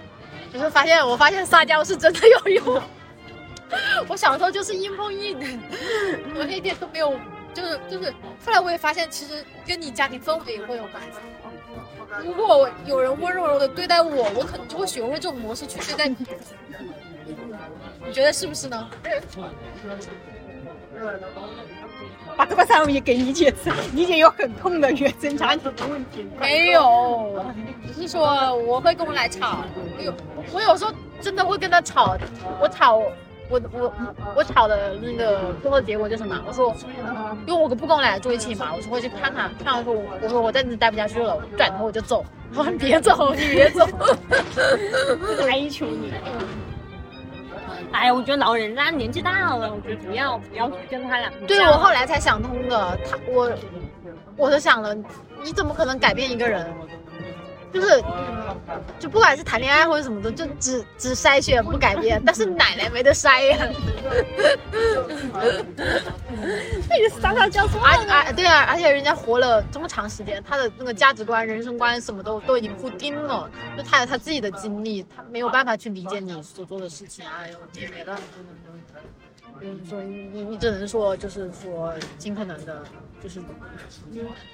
[0.53, 2.83] 就是发现我发现撒娇是真的有用。
[4.09, 5.61] 我小时候就是硬碰硬，
[6.35, 7.19] 我一点都没有，
[7.53, 8.15] 就是就是。
[8.45, 11.19] 后来我也发现，其实跟你家庭氛围也会有关系。
[12.25, 16.17] 如果有人温柔柔的对待我，我可能就会学会这种模式去对待你。
[18.07, 18.89] 你觉得是不是呢？
[22.37, 26.27] 把这个三五也给你姐吃，你姐有很痛的原生家庭的问题。
[26.39, 27.45] 没有，
[27.87, 29.59] 只是说我会跟我奶吵，
[29.99, 30.13] 我有
[30.53, 32.17] 我有时候真的会跟她吵，
[32.61, 32.97] 我吵
[33.49, 33.93] 我我
[34.37, 36.43] 我吵的那个最后结果就是什么？
[36.47, 36.75] 我说，
[37.47, 42.25] 因为我跟布公来住一起嘛，我说回去看看，看完说我我说我在这待不下去了，我转头我就走。
[42.55, 43.87] 我说你别走，你别走。
[45.51, 46.13] 哀求你。
[47.97, 51.31] 哎呀，我觉得老人家年纪大了，我觉得不要不要去跟他俩。
[51.47, 53.51] 对我后来才想通的，他我
[54.37, 54.95] 我都想了，
[55.43, 56.67] 你怎么可能改变一个人？
[57.73, 58.03] 就是，
[58.99, 63.59] 就不管是谈恋爱或者什么的，就只只筛选不改变，但是奶奶没得筛呀。
[66.89, 77.59] 那个撒撒娇说而而对啊，而且人家活了这么长时间，他的那个价值观、人生观什么都都已经固定了，就他有他自己的经历，他没有办法去理解你所做的事情啊，有
[77.91, 78.17] 别的。
[79.63, 82.83] 嗯，所以你你只能说，就是说尽可能的，
[83.23, 83.41] 就是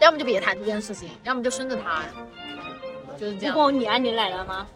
[0.01, 2.05] 要么就别谈这件事情，要么就顺着他，
[3.19, 3.55] 就是这不样。
[3.55, 4.67] 过你爱你奶奶吗？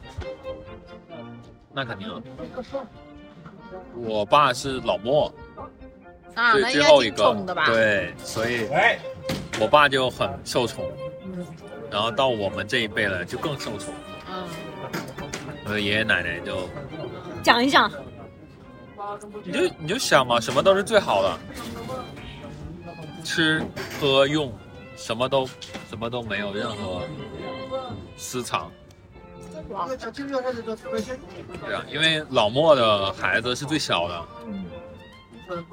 [1.72, 2.22] 那肯定啊。
[3.94, 5.32] 我爸是老莫，
[6.34, 8.66] 啊，最那最后一个宠的吧？，对，所以，
[9.60, 10.84] 我爸就很受宠，
[11.90, 13.92] 然后到我们这一辈了就更受宠，
[14.30, 14.44] 嗯，
[15.64, 16.68] 我的爷爷奶奶就
[17.42, 17.90] 讲一讲。
[19.44, 21.38] 你就你就想嘛，什么都是最好的，
[23.22, 23.62] 吃
[24.00, 24.52] 喝用，
[24.96, 25.46] 什么都
[25.88, 27.02] 什么都没有任何
[28.16, 28.72] 私藏。
[29.68, 34.24] 对啊，因为老莫的孩子是最小的，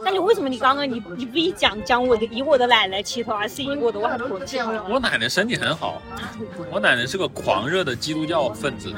[0.04, 4.72] 那你为什么你刚刚你你不一讲讲我的以我的奶奶起头，而是以我的外婆起头？
[4.90, 6.02] 我奶奶身体很好，
[6.72, 8.94] 我奶奶是个狂热的基督教分子，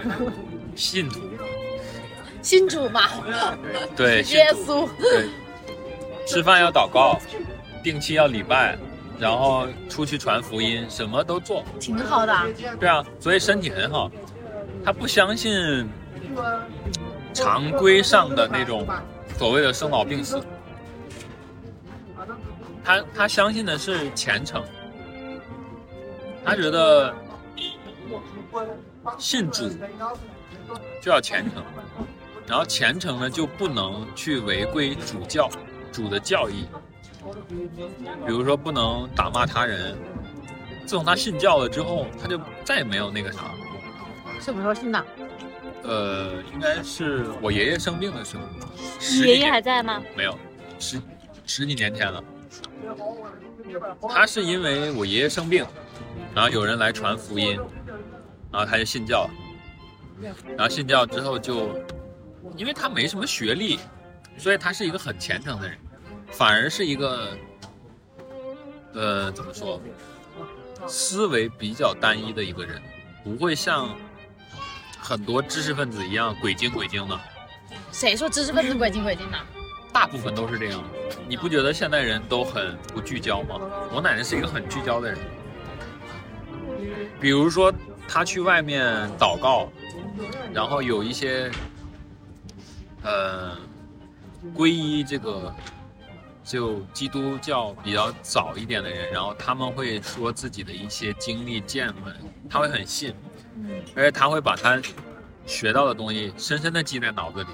[0.76, 1.20] 信徒，
[2.42, 3.02] 信主嘛，
[3.96, 5.30] 对，耶稣，对，
[6.28, 7.20] 吃饭要祷告，
[7.84, 8.78] 定期要礼拜，
[9.20, 11.64] 然后出去传福音，什么都做。
[11.80, 12.46] 挺好的啊。
[12.80, 14.12] 对啊，所以身体很好。
[14.84, 15.88] 他不相信
[17.34, 18.88] 常规上的那种
[19.38, 20.40] 所谓的生老病死，
[22.84, 24.64] 他他相信的是虔诚。
[26.44, 27.12] 他觉得
[29.18, 29.68] 信主
[31.02, 31.64] 就要虔诚，
[32.46, 35.50] 然后虔诚呢就不能去违规主教
[35.92, 36.68] 主的教义，
[38.26, 39.98] 比如说不能打骂他人。
[40.86, 43.52] 自从他信教了之后，他就再也没有那个啥。
[44.40, 45.06] 什么时候信的？
[45.82, 48.44] 呃，应该是我爷爷生病的时候，
[49.00, 50.02] 你爷爷还在吗？
[50.16, 50.38] 没有
[50.78, 51.02] 十
[51.46, 52.24] 十几年前了。
[54.08, 55.66] 他是因为我爷爷生病，
[56.36, 57.60] 然后有人来传福音，
[58.52, 59.30] 然后他就信教了。
[60.56, 61.80] 然后信教之后就，
[62.56, 63.80] 因为他没什么学历，
[64.38, 65.78] 所以他是一个很虔诚的人，
[66.32, 67.38] 反而是一个，
[68.94, 69.82] 呃，怎么说，
[70.88, 72.82] 思维比较单一的一个人，
[73.24, 73.96] 不会像
[75.00, 77.20] 很多知识分子一样鬼精鬼精的。
[77.92, 79.38] 谁说知识分子鬼精鬼精的？
[79.94, 80.84] 大部分都是这样。
[81.28, 83.60] 你不觉得现代人都很不聚焦吗？
[83.94, 85.18] 我奶奶是一个很聚焦的人。
[87.22, 87.74] 比如说，
[88.08, 89.72] 她去外面祷告，
[90.54, 91.50] 然后有一些，
[93.04, 93.58] 呃，
[94.54, 95.56] 皈依这个
[96.46, 102.16] 就基督教比较早一点的人，然后他们会说自己的一些经历见闻，
[102.48, 103.16] 他会很信，
[103.96, 104.80] 而且他会把他
[105.48, 107.50] 学到的东西深深的记在脑子里。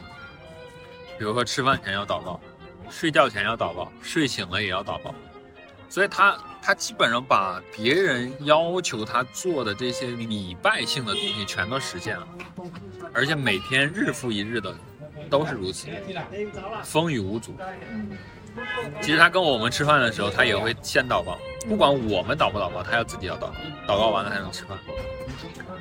[1.17, 2.37] 比如说吃饭前要祷告，
[2.89, 5.15] 睡觉前要祷告，睡醒了也要祷告，
[5.87, 12.27] 所以他他基本上把别人要求他做的这些礼拜性的东西全都实现了，
[13.13, 14.75] 而且每天日复一日的
[15.29, 15.87] 都是如此，
[16.83, 17.55] 风雨无阻。
[19.01, 21.37] 其实他跟我们吃饭的时候，他也会先祷告，
[21.67, 23.53] 不管我们祷不祷告，他要自己要祷告，
[23.87, 24.77] 祷告完了才能吃饭。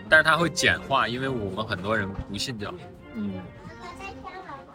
[0.09, 2.73] 但是他会简化，因为我们很多人不信教。
[3.15, 3.35] 嗯，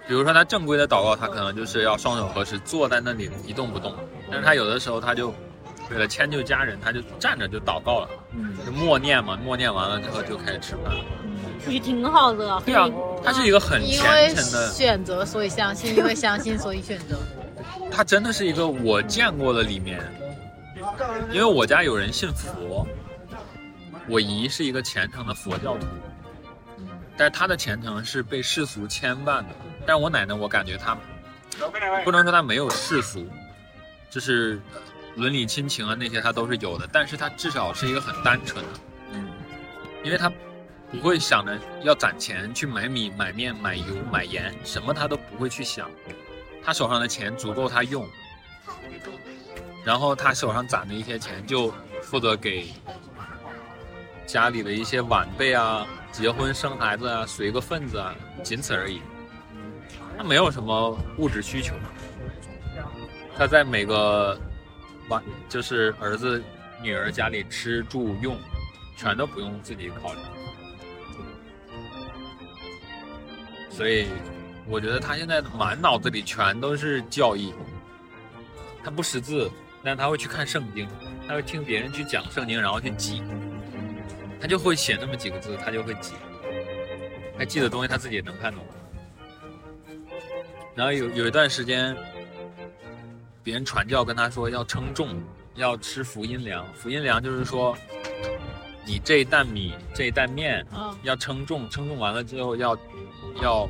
[0.07, 3.93] 比如说他正规的祷告，他可能就是要双手合十，坐在那里一动不动。
[4.29, 5.33] 但是他有的时候他就
[5.89, 10.93] 为了迁就家人，他就站着就祷告了，嗯就默念嘛，默念完了之后就开始吃饭。
[11.65, 12.61] 我觉得挺好的。
[12.65, 12.89] 对啊，
[13.23, 17.17] 他是一个很虔诚的，选择所以相信，因为相信所以选择。
[17.91, 20.01] 他真的是一个我见过的里面，
[21.31, 22.85] 因为我家有人信佛，
[24.07, 25.87] 我姨是一个虔诚的佛教徒，
[27.15, 29.47] 但是她的虔诚是被世俗牵绊的。
[29.85, 30.97] 但我奶奶，我感觉她
[32.03, 33.25] 不能说她没有世俗，
[34.09, 34.59] 就是
[35.15, 38.71] 伦理亲情啊那些她都是有的，但是她至少是一个很单纯的，
[39.13, 39.29] 嗯
[40.03, 40.29] 因为她
[40.91, 45.89] 不会想着要攒钱去买米、买面、买油、买盐，什么她都不会去想。
[46.65, 48.09] 他手上的钱足够他用，
[49.83, 52.69] 然后他手上攒的一些钱就负责给
[54.25, 58.99] 家里的一些晚辈啊结婚生孩子啊随个份子啊，仅此而已。
[60.17, 61.75] 他没有什么物质需求，
[63.37, 64.35] 他在每个
[65.09, 66.41] 晚就是儿子
[66.81, 68.35] 女儿家里吃住用，
[68.97, 70.19] 全都不用自己考虑，
[73.69, 74.07] 所以
[74.67, 77.53] 我觉得他现在满脑子里全都是教义，
[78.83, 79.49] 他不识字，
[79.83, 80.87] 但他会去看圣经，
[81.27, 83.21] 他会听别人去讲圣经，然后去记，
[84.41, 86.13] 他就会写那么几个字，他就会记，
[87.37, 88.63] 他记的东西他自己也能看懂。
[90.73, 91.95] 然后有有一段时间，
[93.43, 95.21] 别人传教跟他说要称重，
[95.53, 96.65] 要吃福音粮。
[96.73, 97.77] 福音粮就是说，
[98.85, 102.77] 你这一担米、这一担面嗯要称重，称重完了之后要
[103.41, 103.69] 要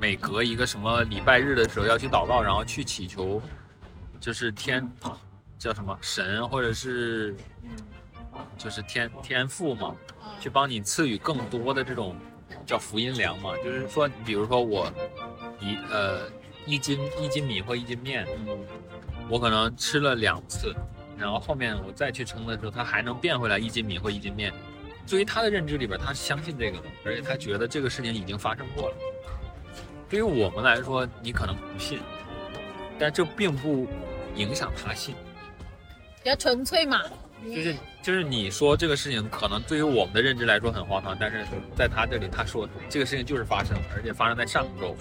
[0.00, 3.42] 每隔一个什么礼拜日的时候要去祷告，然后去祈求，
[4.20, 4.88] 就是天
[5.58, 7.34] 叫什么神或者是
[8.56, 9.94] 就是天天父嘛，
[10.40, 12.16] 去帮你赐予更多的这种
[12.64, 14.92] 叫福音粮嘛，就是说，比如说我
[15.60, 16.30] 一呃
[16.64, 18.26] 一斤一斤米或一斤面，
[19.28, 20.72] 我可能吃了两次，
[21.18, 24.52] 然后后面我再去称的时候，它还能变回来一斤米或一斤面。
[25.08, 28.96] 对于他的认知里边，他是相信这个的，而且他觉得这个事情已经发生过了。
[30.08, 32.00] 对于我们来说，你可能不信，
[32.98, 33.86] 但这并不
[34.34, 35.14] 影响他信。
[36.22, 37.02] 比较纯粹嘛。
[37.44, 41.46] 就是就是你说这个事情可能对于我们的认知来说很荒唐，但是
[41.76, 44.96] 在他这里，他说这个事情就是发生了，而且发生在上周。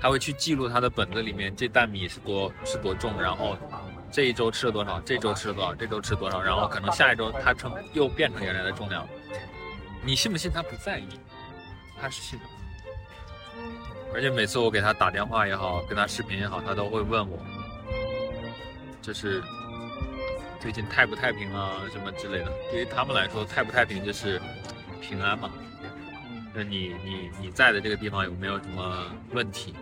[0.00, 3.56] 他会去记录他的本子里面这担米是多是多重，然后
[4.10, 9.06] 这一周吃了多少，这周吃了多少，这周吃多少，然后可能下一周他称又变成原来的重量。
[10.04, 11.06] 你信不信他不在意，
[12.00, 12.44] 他是信的。
[14.14, 17.36] 而且每次我给他打电话也好，跟他视频也好，他都会问我，
[19.02, 19.42] 就是
[20.60, 22.52] 最近太不太平啊，什么之类的。
[22.70, 24.40] 对于他们来说，太不太平就是
[25.00, 25.50] 平安嘛。
[26.54, 29.74] 那你你你在的这个地方有没有什么问题？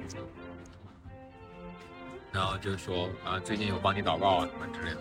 [2.33, 5.01] 然后就说啊，最近有帮你祷告啊什么之类的，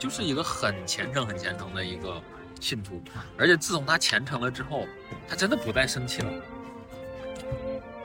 [0.00, 2.20] 就是一个很虔诚、很虔诚的一个
[2.60, 3.00] 信徒。
[3.38, 4.88] 而且自从他虔诚了之后，
[5.28, 6.32] 他真的不再生气了，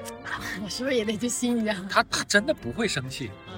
[0.64, 1.76] 我是不是也得去信一下？
[1.90, 3.32] 他他真的不会生气。
[3.48, 3.54] 嗯，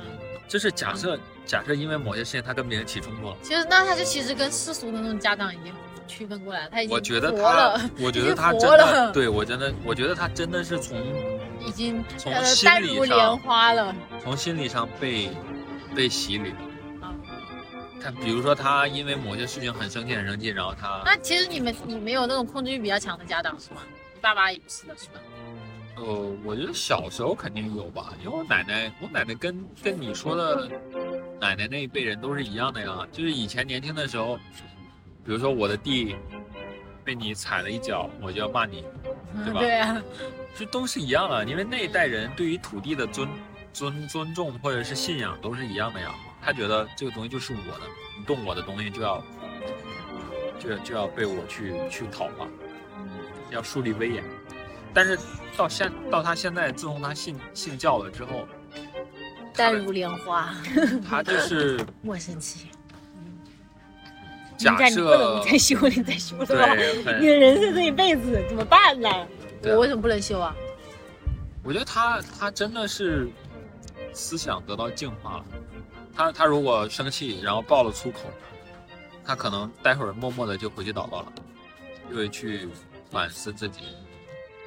[0.47, 3.37] 就是假设假设因为某些事情他跟别人起冲突了。
[3.41, 5.73] 其实那他就其实跟世俗的那种家长已经
[6.07, 11.01] 区分过来了，他已经我觉得活他了，，我觉得他已真的，对我真的，我觉得他真的是从
[11.59, 13.95] 已经从呃心理上淡如莲花了。
[14.21, 15.29] 从心理上被
[15.95, 16.57] 被洗礼了
[17.01, 17.15] 啊。
[18.01, 23.81] 他比如说他因为某些事情很生气很生气，然后他那其实你们你没有那种控制欲比较强的家长是吗？
[24.13, 25.21] 你爸爸也不是的是吧？
[26.05, 30.69] 呃，我觉得小时候肯定有吧，因为我奶奶，我奶奶跟跟你说的
[31.39, 34.35] 奶奶那一辈人都是一样的呀，就是以前年轻的时候，
[35.23, 36.15] 比如说我的地
[37.05, 38.81] 被你踩了一脚，我就要骂你，
[39.45, 40.01] 对嗯，吧对啊，
[40.53, 43.29] 这都是一样的，因为那一代人对于土地的尊
[43.71, 46.13] 尊尊重或者是信仰都是一样的呀。
[46.41, 47.87] 他觉得这个东西就是我的，
[48.19, 49.23] 你动我的东西就要
[50.59, 52.45] 就要就要被我去去讨伐，
[53.49, 54.23] 要树立威严。
[54.93, 55.17] 但是
[55.57, 58.47] 到现到他现在，自从他信信教了之后，
[59.53, 60.53] 淡如莲花，
[61.09, 62.67] 他就是 莫生气。
[64.55, 66.75] 假你不能设再修了，你再修了吧？
[67.19, 69.09] 你的人生这一辈子怎么办呢？
[69.63, 70.55] 我为什么不能修啊？
[71.63, 73.27] 我觉得他他真的是
[74.13, 75.45] 思想得到净化了。
[76.15, 78.19] 他他如果生气，然后爆了粗口，
[79.25, 81.33] 他可能待会儿默默的就回去祷告了，
[82.09, 82.69] 就会去
[83.09, 83.81] 反思自己。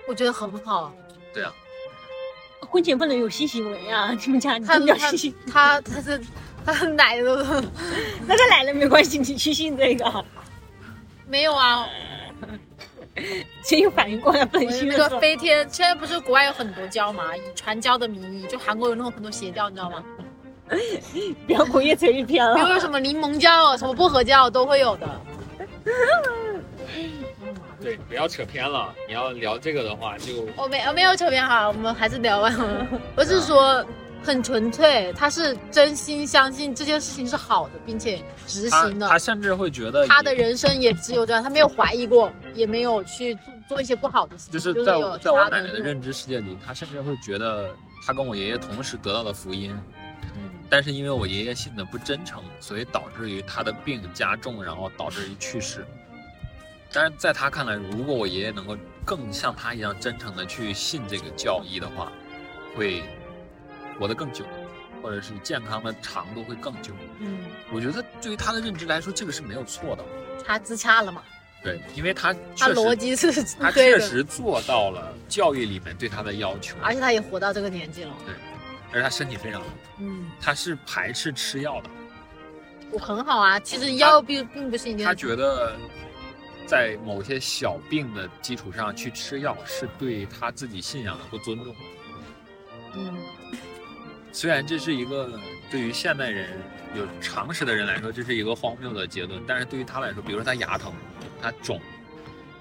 [0.07, 0.93] 我觉得很好。
[1.33, 1.53] 对啊，
[2.61, 4.13] 婚前不能有性行为啊！
[4.13, 6.21] 你们家你他们家他性，他他是
[6.65, 10.25] 他奶都那个奶奶没关系，你去信这个，
[11.29, 11.87] 没有啊。
[13.65, 15.19] 谁有反应过来不能信那个。
[15.19, 20.05] 飞天，现在不是国外有很多教嘛，以传教的名义，就韩国有那种很多邪教，你知道吗？
[21.47, 22.55] 不要过越扯越偏了。
[22.57, 25.21] 比如有什么柠檬教、什么薄荷教都会有的。
[27.87, 28.93] 对，不要扯偏了。
[29.07, 32.53] 你要聊这个的话，就我没我没有扯偏哈，我们还是聊完。
[33.15, 33.87] 我是说
[34.25, 39.17] 很纯粹，他是真心相信这件事情是好的，并且执行的他。
[39.17, 47.71] 甚至会觉得他的人生也只有这样，他没有怀疑过，也没有去做做一些不好的事情，就是在有我在我奶奶的认知世界里，他甚至会觉得
[48.05, 49.73] 他跟我爷爷同时得到了福音，
[50.35, 55.87] 嗯但是因为我爷爷信的不真诚，所以导致于他的病加重，然后导致于去世。
[56.93, 62.11] 但是在他看来，如果我爷爷能够更像他一样真诚的去信这个教义的话，
[62.77, 63.03] 会
[63.99, 64.45] 活得更久，
[65.03, 66.93] 或者是健康的长度会更久。
[67.21, 67.41] 嗯，
[67.73, 70.05] 我觉得对于他的认知来说，这个是没有错的。
[70.47, 71.23] 他自洽了嘛？
[71.63, 78.13] 对，因为他他逻辑是他，确实做到了教育里面对他的要求，而且他也活到这个年纪了。
[78.25, 78.35] 对
[78.93, 79.67] 而且他身体非常好，
[79.99, 81.91] 嗯，他是排斥吃药的，
[82.93, 83.59] 我很好啊。
[83.59, 85.77] 其实药并并不是一件他觉得
[86.67, 91.75] 在某些小病的基础上去吃药是对他自己信仰的不尊重。
[92.95, 93.17] 嗯
[94.33, 95.41] 虽然这是一个
[95.71, 96.59] 对于现代人
[96.95, 100.93] 有常识的人来说，这是一个荒谬的结论，但是对于他来说，比如说他牙疼，
[101.41, 101.81] 他肿，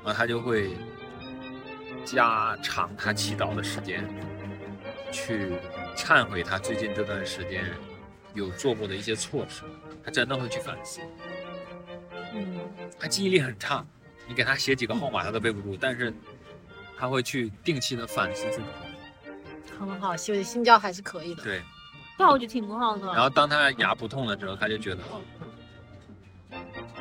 [0.01, 0.69] 然后他就会
[2.05, 4.07] 加长他祈祷的时间，
[5.11, 5.57] 去
[5.97, 7.65] 忏悔他最近这段时间
[8.33, 9.63] 有做过的一些错事，
[10.01, 11.01] 他真的会去反思。
[12.35, 12.59] 嗯，
[12.99, 13.85] 他记忆力很差，
[14.27, 16.13] 你给他写几个号码他都背不住，但是
[16.97, 18.63] 他会去定期的反思自己。
[19.79, 21.43] 很好，信信教还是可以的。
[21.43, 21.61] 对，
[22.17, 23.07] 对啊，我觉得挺好的。
[23.07, 25.03] 然后当他牙不痛了之后，他就觉得，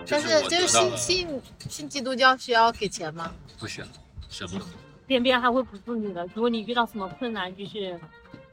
[0.09, 3.33] 但是我就是信信信基督教需要给钱吗？
[3.59, 3.87] 不需要
[4.29, 4.61] 什么。
[5.07, 8.01] 边边还会补助你的，如果你遇到什么困难，就是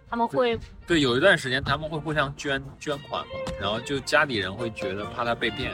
[0.09, 5.71] 他们会对，有一段时间他们会互相捐捐款嘛，然后就家里人会觉得怕他被骗，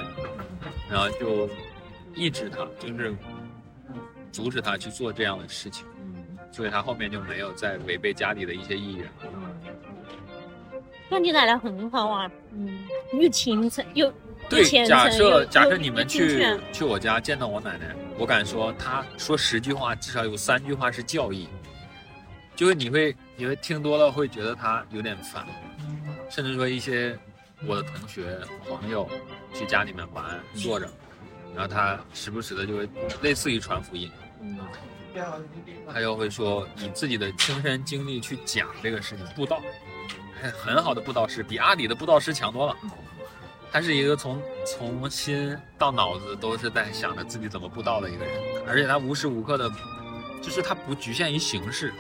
[0.90, 1.50] 然后就
[2.16, 3.16] 抑制他，就是
[4.32, 6.38] 阻止他去做这样的事情，嗯。
[6.52, 9.08] 所以他后面就没有再违背家里的一些意愿。
[11.10, 12.80] 那你奶奶很好啊，嗯，
[13.14, 14.12] 又勤诚又
[14.50, 21.48] 对假设假设你们去去我家见到我奶奶，我敢说，她说十句话，至少有三句话是教义，
[22.56, 25.46] 就是你会你会听多了，会觉得她有点烦，
[26.30, 27.18] 甚至说一些
[27.66, 28.38] 我的同学
[28.68, 29.10] 朋友
[29.54, 30.88] 去家里面玩坐着，
[31.56, 32.90] 然后他时不时的就会
[33.22, 34.58] 类似于传福音，嗯
[35.92, 39.60] 他又会说以自己的亲身经历去讲这个事情，布道，
[40.40, 42.76] 很很好的布道师，比阿里的布道师强多了。
[43.72, 48.34] 他是一个从从心到脑子都是在想着自己怎么布道的一个人，
[48.68, 49.68] 而且他无时无刻的，
[50.42, 51.92] 就是他不局限于形式，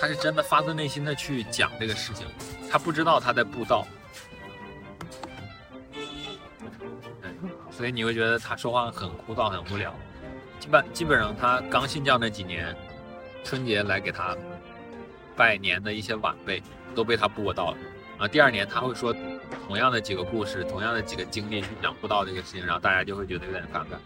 [0.00, 2.26] 他是真的发自内心的去讲这个事情，
[2.68, 3.86] 他不知道他在布道，
[7.76, 9.92] 所以你会觉得他说话很枯燥很无聊，
[10.60, 12.74] 基本基本上他刚信教那几年，
[13.42, 14.36] 春节来给他
[15.36, 16.62] 拜年的一些晚辈
[16.94, 17.76] 都被他布到了。
[18.16, 19.12] 啊，第二年他会说
[19.66, 23.98] 同样的几个故事，同样的几个经历去讲布道这个事情，然后大家就会觉得有点反感。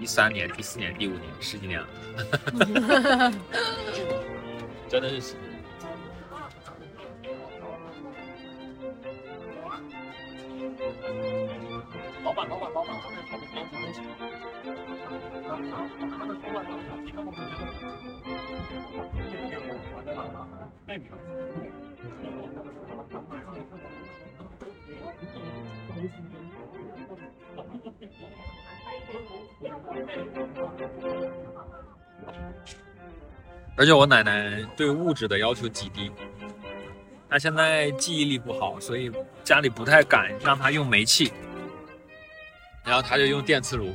[0.00, 1.86] 第三年、第四年、第五年，十几年了，
[4.90, 5.36] 真的是
[12.32, 12.96] 老板，老板，老板，
[33.76, 36.10] 而且我奶奶对物质的要求极低，
[37.28, 39.12] 她现在记忆力不好，所以
[39.44, 41.30] 家里不太敢让她用煤气，
[42.84, 43.94] 然后他就用电磁炉，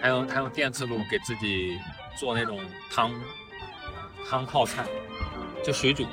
[0.00, 1.78] 还有她用电磁炉给自己
[2.16, 3.12] 做那种汤
[4.28, 4.84] 汤泡菜，
[5.64, 6.06] 就水煮，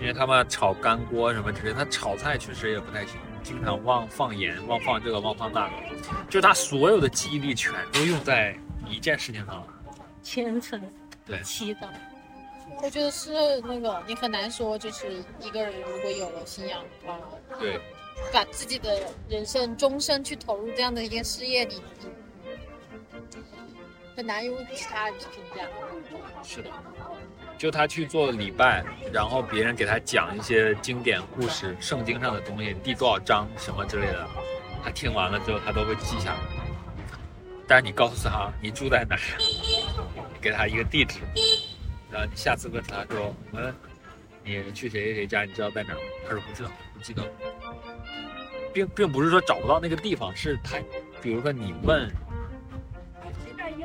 [0.00, 5.72] 因为他们炒干锅什么之类，他炒菜确实也不太行，经常忘放盐，忘放这个，忘放那个，
[6.26, 8.56] 就是他所有的记忆力全都用在
[8.88, 9.66] 一件事情上了。
[10.22, 10.80] 虔诚
[11.26, 11.86] 对祈祷。
[12.82, 17.18] 我觉得是那个，你很难说，就是一个人如果有了信仰的话，
[17.60, 17.78] 对，
[18.32, 21.80] 把自己的人生终身去投入这样的一件事业里，
[24.16, 25.62] 很难用其他人去评价。
[26.42, 26.70] 是的，
[27.56, 34.26] 就他去做礼拜，然后别人给他讲一些经典故事、圣经上的东西，第多少章什么之类的，
[34.82, 36.40] 他听完了之后他都会记下来。
[37.66, 39.20] 但是你告诉他你住在哪儿，
[40.40, 41.20] 给他一个地址，
[42.10, 43.74] 然后你下次问他说，嗯
[44.46, 46.02] 你去谁谁谁家，你知道在哪儿吗？
[46.28, 47.22] 他说不知道，不记得。
[48.74, 50.76] 并并不是说找不到那个地方，是他，
[51.22, 52.10] 比如说你问，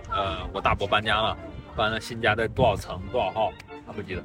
[0.10, 1.38] 呃，我大伯搬家了。
[1.76, 3.54] 搬了新家在多少层多少号，
[3.88, 4.22] 他不记得，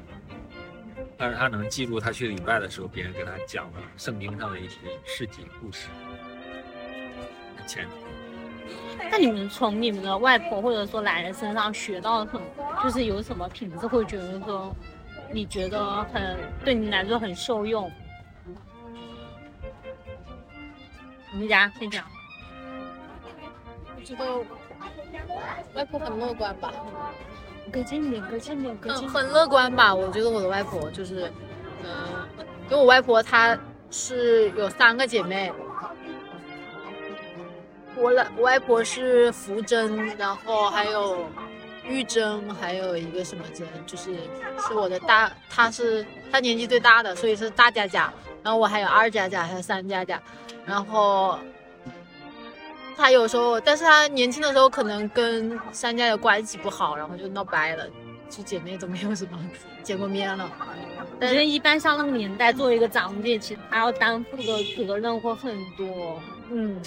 [1.17, 5.89] 但是他能记住他去礼拜的时候别人给他讲的圣经上的一些事迹故事。
[7.65, 7.87] 前
[9.09, 12.41] 那你们从你们的外婆或者说奶奶身上学到什么？
[12.83, 14.75] 就是有什么品质会觉得说，
[15.33, 17.89] 你觉得很对你来说很受用？
[21.35, 22.05] 你们家先讲。
[23.97, 24.24] 我觉得
[25.74, 26.72] 外婆很乐观吧，
[27.72, 29.93] 隔近点，隔近点，隔嗯，近很乐观吧。
[29.93, 31.28] 我觉得我的外婆就是，
[31.82, 31.91] 嗯、
[32.70, 33.59] 因为我外婆她
[33.91, 35.53] 是有三个姐妹，
[37.97, 41.26] 我老我外婆是福珍，然后还有
[41.85, 44.14] 玉珍，还有一个什么珍，就是
[44.68, 48.12] 是我的大，她是她年纪最大的，所以是大家家。
[48.45, 50.22] 然后我还有二家家，还有三家家。
[50.67, 51.39] 然后
[52.97, 57.87] 他有时候，但是他年轻的时候可能跟三家的关系不好，然后就闹掰了，
[58.31, 59.39] 就姐妹都没有什么
[59.83, 60.51] 见过面了。
[61.21, 66.21] 反正一般像那个年代，作为一个长辈，其实他要担负的责任会很多。
[66.51, 66.81] 嗯，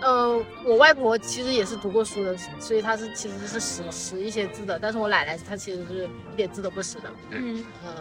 [0.00, 4.78] 呃，我外婆其实也是读过书的，所以她是其实是识识一些字的。
[4.78, 7.10] 但是我奶奶她其实是一点字都不识的。
[7.30, 7.92] 嗯，嗯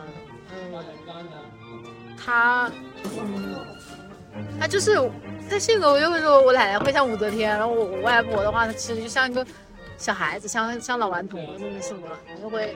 [0.54, 0.86] 嗯，
[2.16, 2.72] 她
[3.20, 3.56] 嗯，
[4.60, 4.98] 她就是
[5.50, 9.46] 他性格，我就会说我奶奶会像武则天，然后我我外婆的话，她其实就像一个
[9.98, 11.42] 小孩子，像像老顽童
[11.82, 12.08] 什么，
[12.42, 12.76] 就会。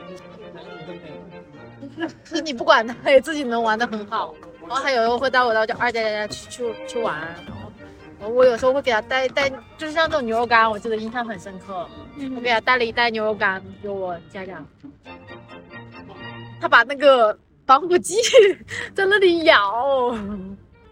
[2.24, 4.34] 就是你不管他，也自己能玩的很好。
[4.62, 7.20] 然后他有时候会带我到就二家家家去去去玩，
[8.20, 11.88] 然后我有时候会给他带带，就是像这种牛肉干，我记得印象很深刻。
[12.36, 14.66] 我给他带了一袋牛肉干给我家长，
[16.62, 18.16] 他把那个防腐剂
[18.94, 20.16] 在那里咬，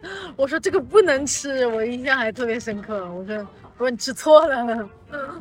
[0.35, 3.09] 我说这个不能吃，我印象还特别深刻。
[3.11, 3.35] 我说
[3.77, 4.89] 我说你吃错了。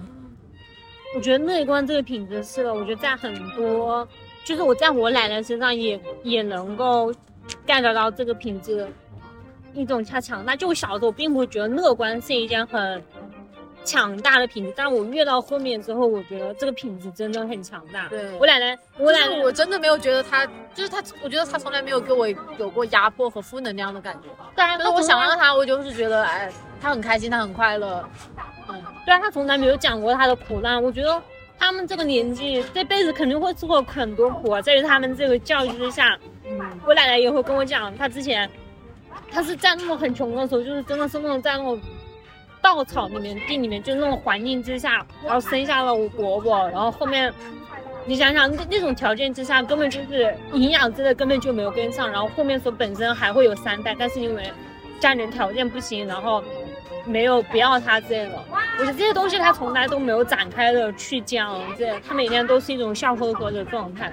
[1.14, 4.06] 我觉得乐观这个品质是的，我觉得在很多。
[4.44, 7.12] 就是我在我奶奶身上也也能够
[7.66, 8.86] get 到这个品质
[9.74, 10.54] 一种恰强那。
[10.54, 13.02] 就我小时候并不会觉得乐观是一件很
[13.86, 18.08] 强大的品质，但我越到后面之后，我觉得这个品质真的很强大。
[18.08, 22.28] 对我奶奶，我奶奶我真的没有觉得她，就是她，我觉得她从来没有给我
[22.58, 24.28] 有过压迫和负能量的感觉。
[24.54, 28.06] 当然，但是我想让她，我就是觉得，哎，她很开心，她很快乐。
[28.68, 30.82] 嗯，对啊，她从来没有讲过她的苦难。
[30.82, 31.22] 我觉得。
[31.58, 36.14] 他们这个年纪，这辈子肯定会吃过很多苦，在于他们这个教育之下。
[36.44, 38.48] 嗯我奶奶也会跟我讲，她之前，
[39.32, 41.80] 她是在那种很穷的时候，就是真的是那种在那种
[42.66, 47.32] 稻草里面、地里面，就那种环境之下，然后生下了我伯伯，然后后面，
[48.04, 54.50] 你想想那那种条件之下，根本就是营养之类根本就没有跟上，然后后面说本身还会有三代，但是因为
[54.98, 56.42] 家里条件不行，然后。
[57.08, 58.32] 没有不要他这个，
[58.80, 64.12] 我觉得这些东西他从来都没有展开的去讲，这他每天都是一种笑呵呵的状态。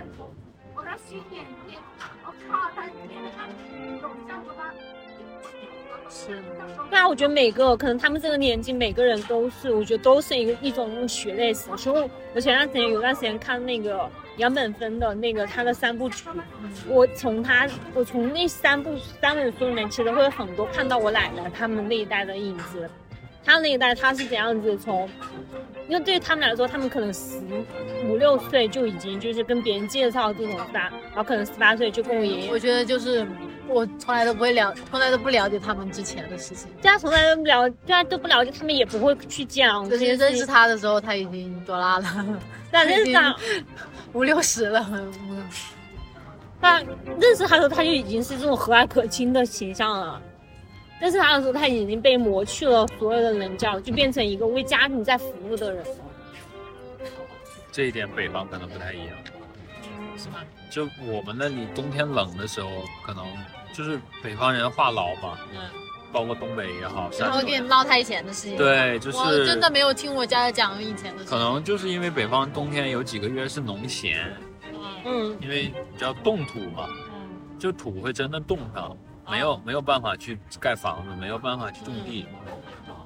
[6.13, 6.27] 是，
[6.91, 11.63] 对啊，我觉得每个可能他们这个年纪，每个人都是，我觉得都是一个一种血泪史。
[11.75, 14.07] 所以，我前段时间有段时间看那个
[14.37, 16.29] 杨本芬的那个他的三部曲，
[16.87, 22.87] 我从他，我从那三部三本书里面，其实会很多看到我奶奶他们那一代的影子。
[23.45, 25.09] 他那一代他是怎样子从，
[25.89, 27.41] 因为对他们来说，他们可能十
[28.07, 32.51] 五六岁就已经就是跟别人介绍这种三，然后可能十八岁就跟我爷爷。
[32.51, 33.27] 我觉得就是
[33.67, 36.69] 我从来都不会了，从来都不了解他们之前的事情。
[36.81, 39.89] 对啊，从来都不了，对啊都不了解，他们也不会去讲。
[39.89, 42.39] 就是认识他的时候，他已经多大了？
[42.71, 43.35] 那 认识他
[44.13, 44.85] 五六十了。
[46.61, 46.79] 他
[47.19, 50.21] 认识他的时候，他就已经是这种和蔼可亲的形象了。
[50.99, 55.85] 认识他的时候，他已经被磨去了所有的棱角，就变成一个为家庭在服务的人。
[57.71, 59.17] 这一点北方可能不太一样，
[60.17, 60.35] 是吗？
[60.73, 62.67] 就我们那里冬天冷的时候，
[63.05, 63.23] 可能
[63.71, 65.59] 就是北方人话痨嘛，嗯，
[66.11, 68.57] 包括东北也好，然后给你唠他以前的事情。
[68.57, 71.27] 对，就是我真的没有听我家讲以前的事情。
[71.27, 74.35] 可能就是因为北方冬天有几个月是农闲，
[75.05, 78.97] 嗯，因为叫冻土嘛，嗯，就土会真的冻上。
[79.29, 82.25] 没有没有办法去盖房子，没有办法去种地，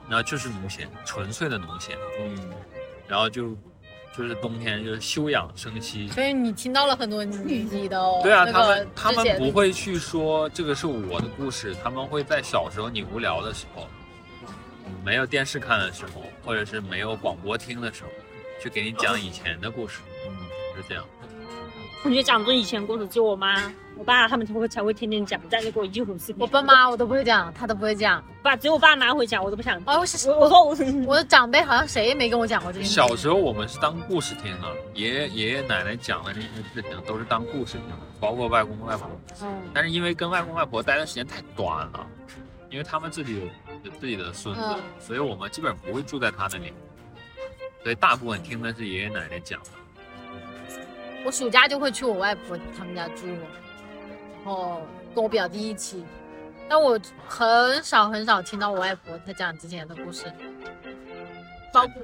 [0.09, 1.95] 然后就是农闲，纯粹的农闲。
[2.19, 2.49] 嗯，
[3.07, 3.55] 然后就
[4.17, 6.07] 就是冬天就是休养生息。
[6.09, 13.87] 所以你听到了很多你你的哦对啊，他们他们不会去说这个是我的故事，他们会在小时候你无聊的时候，
[15.05, 18.09] 没有电视看的时候，或者是没有广播听的时候，
[18.61, 19.99] 去给你讲以前的故事。
[20.27, 20.35] 嗯，
[20.75, 21.05] 是这样。
[22.03, 23.73] 我觉得讲这以前故事，就我妈。
[23.97, 26.35] 我爸他们才会才会天天讲，在那个一会视频。
[26.37, 28.23] 我爸妈我都不会讲，他都不会讲。
[28.43, 29.75] 爸只有我爸妈会讲，我都不想。
[29.87, 30.75] 哦，我我说我
[31.07, 32.85] 我的长辈好像谁也没跟我讲过这些。
[32.85, 39.09] 小时候我们是当故事听的，爷爷爷爷奶奶讲的那些事情都是当故事听的，包括外公外婆。
[39.41, 39.47] 嗯。
[39.73, 42.07] 但是因为跟外公外婆待的时间太短了，
[42.69, 43.41] 因为他们自己
[43.83, 44.61] 有自己的孙子，
[44.99, 46.71] 所以我们基本不会住在他那里，
[47.81, 49.69] 所以大部分听的是爷爷奶奶讲的。
[51.25, 53.25] 我暑假就会去我外婆他们家住。
[54.45, 54.81] 然后，
[55.13, 56.05] 跟我表弟一起，
[56.69, 56.97] 但我
[57.27, 60.31] 很少很少听到我外婆她讲之前的故事，
[61.73, 62.01] 包括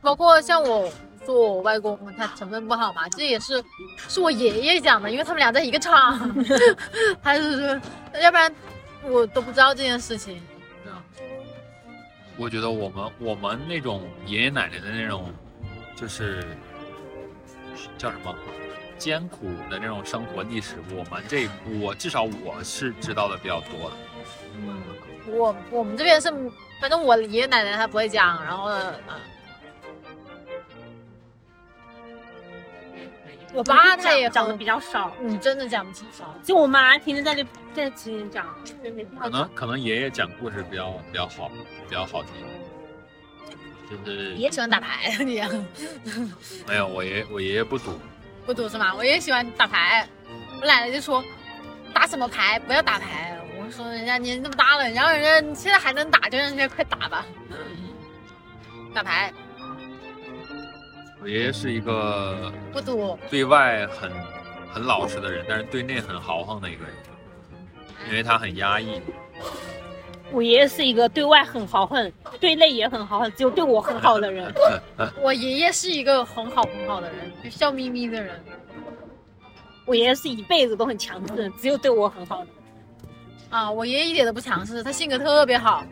[0.00, 0.88] 包括像我
[1.26, 3.62] 说我外公他成分不好嘛，这也是
[4.08, 6.16] 是我爷爷讲的，因为他们俩在一个厂，
[7.20, 7.80] 还是说
[8.20, 8.54] 要不然
[9.02, 10.40] 我都不知道这件事情。
[12.38, 15.32] 我觉得我们我们那种爷爷奶奶的那种，
[15.96, 16.44] 就是
[17.98, 18.34] 叫什么
[18.98, 21.48] 艰苦的那种生活历史，我们这
[21.80, 23.96] 我至少我是知道的比较多的。
[24.56, 24.82] 嗯，
[25.26, 26.30] 我我们这边是，
[26.80, 29.14] 反正我爷爷奶奶他不会讲，然后呢，嗯
[33.54, 36.24] 我爸他也讲的比较少，嗯，真的讲不清楚。
[36.42, 38.46] 就我妈天天在那在前面讲，
[39.20, 41.50] 可能可能爷爷讲故事比较比较好，
[41.86, 42.32] 比较好听。
[44.04, 45.42] 就是也喜欢打牌，你
[46.66, 48.00] 没有我爷我爷爷不赌，
[48.46, 48.94] 不赌是吗？
[48.94, 50.08] 我爷喜欢打牌。
[50.60, 51.22] 我奶奶就说
[51.92, 53.38] 打什么牌，不要打牌。
[53.58, 57.26] 我说人家年纪那么大了，然后人家现在还能打，就让人家快打吧。
[58.94, 59.32] 打牌
[61.20, 64.10] 我爷爷是一个不赌，对外很
[64.72, 66.94] 很老实的人，但是对内很豪横的一个人，
[68.08, 69.00] 因为他很压抑。
[70.32, 74.52] 我爷爷是一个对外很豪横，对内也很豪横，只有对我很好的人。
[75.20, 78.42] 我爷爷是一个很好很好的人，就笑眯眯的人。
[79.84, 82.46] 我爷爷是一辈子都很强势，只有对我很好的。
[83.50, 85.84] 啊，我爷爷一点都不强势，他性格特别好。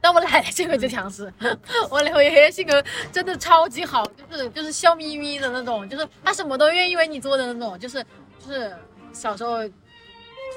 [0.00, 1.32] 但我奶奶性格就强势，
[1.90, 8.04] 我我爷爷性格真的超级好，就是就是笑眯眯的那种，就是他什么都愿意为你做的那种，就是
[8.38, 8.72] 就是
[9.12, 9.58] 小时候，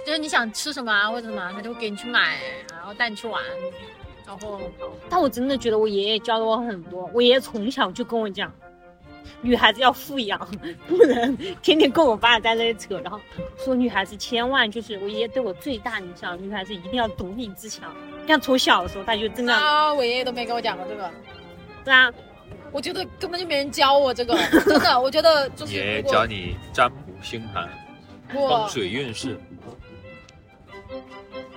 [0.05, 2.37] 就是你想吃什么啊或者什么啊，他就会给你去买，
[2.71, 3.41] 然后带你去玩，
[4.25, 4.59] 然后
[5.09, 7.09] 但我真的觉得我爷爷教了我很多。
[7.13, 8.51] 我爷爷从小就跟我讲，
[9.41, 10.39] 女孩子要富养，
[10.87, 13.19] 不能天天跟我爸在那里扯，然后
[13.57, 17.93] 说女孩子千万就是我爷爷对我最大影响，女孩子一定要独立自强。
[18.27, 21.11] 像从小的时候他就真的，啊，我爷爷都没跟我讲过这个，
[21.83, 22.11] 对啊，
[22.71, 27.67] 我觉得根本就没人教我这个，真的，我觉得就是爷爷教你占卜星盘、
[28.29, 29.37] 风水运势，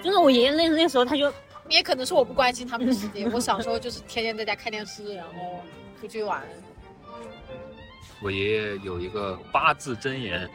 [0.03, 1.33] 真的我爷爷那那时候他就
[1.69, 3.27] 也可能是我不关心他们的世界。
[3.33, 5.63] 我小时候就是天天在家看电视，然后
[6.01, 6.43] 出去玩，
[8.21, 10.49] 我爷爷有一个八字真言：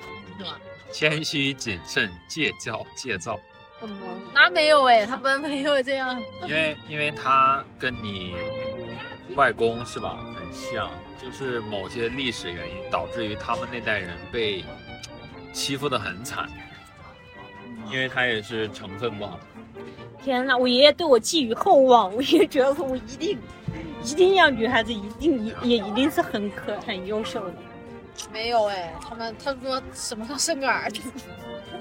[0.92, 3.40] 谦虚谨慎，戒骄戒躁。
[3.82, 3.98] 嗯，
[4.34, 6.22] 那没有哎，他们没有这样。
[6.44, 8.36] 因为因为他跟你
[9.36, 14.64] 外公是吧很像，就是某些历史原因导致于他们那代人被
[15.54, 16.50] 欺负的很惨，
[17.92, 19.40] 因为他也是成分不好。
[20.24, 23.40] 天呐，我爷爷对我寄予厚望， 我爷爷觉得我一定
[24.04, 27.54] 一定要女孩子一定也也一定是很可很优秀的。
[28.34, 31.00] 没有哎，他们他说什么时候生个儿子？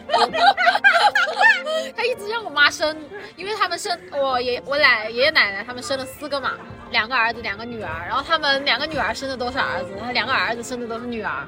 [1.96, 2.96] 他一直让我妈生，
[3.36, 6.52] 因为他们生我爷我奶爷爷奶奶他们生了四个嘛，
[6.92, 11.44] 两个儿子两个女儿，然后他们两个女儿生的都是儿子，他两个儿子生的都是女儿，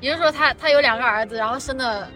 [0.00, 2.08] 也就是说他他有两个儿子，然后生了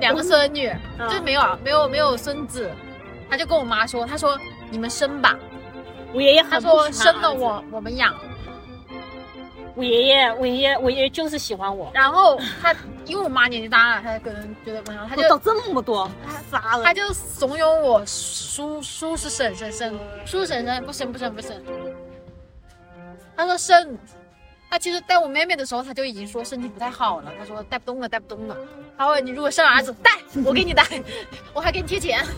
[0.00, 2.70] 两个孙女，嗯就没有没有没有孙子，
[3.30, 4.38] 他就跟我妈说，他说
[4.70, 5.38] 你们生吧，
[6.12, 8.14] 我爷爷他说生了我我们养。
[9.74, 11.90] 我爷爷，我爷爷，我爷爷就是喜欢我。
[11.92, 12.74] 然后他
[13.04, 16.10] 因为我妈年纪大了，他可能觉得不行，他就我到这么多，
[16.50, 21.62] 傻了他就怂恿我叔叔是婶婶生，叔婶婶不生不生不生。
[23.36, 23.98] 他说生，
[24.68, 28.56] 他其实带我妹妹的时候，他就已经说身体不太好了，他说带不动了带不动了。
[28.98, 30.10] 他说你如果生儿子带，
[30.44, 30.84] 我给你带，
[31.54, 32.24] 我还给你贴钱。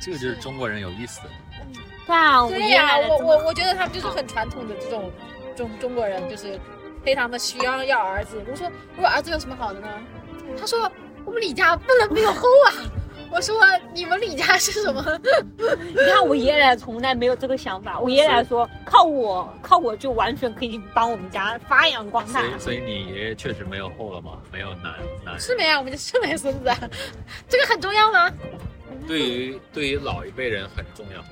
[0.00, 1.28] 这个就是中国人有意思的。
[2.48, 5.10] 对呀、我我我觉得他们就是很传统的这种
[5.56, 6.56] 中中国人，就是
[7.02, 8.40] 非常的需要要儿子。
[8.48, 9.88] 我说如果儿子有什么好的呢？
[10.56, 10.88] 他说
[11.24, 12.70] 我们李家不能没有后啊。
[13.30, 13.56] 我说
[13.92, 15.20] 你们李家是什么？
[15.88, 22.48] 你看我爷爷奶奶从来没有这个想法，我爷爷奶奶说靠我，靠我就完全可以帮我们家发扬光大所。
[22.48, 24.38] 以所以你爷爷确实没有后了吗？
[24.52, 25.38] 没有男男。
[25.38, 26.78] 是没啊，我们家是没孙子啊，
[27.48, 28.32] 这个很重要吗？
[29.06, 31.22] 对于对于老一辈人很重要，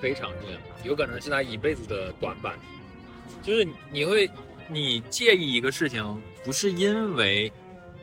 [0.00, 2.54] 非常重要，有可能是他一辈子的短板。
[3.42, 4.30] 就是你会，
[4.68, 7.52] 你介意一个事情，不是因为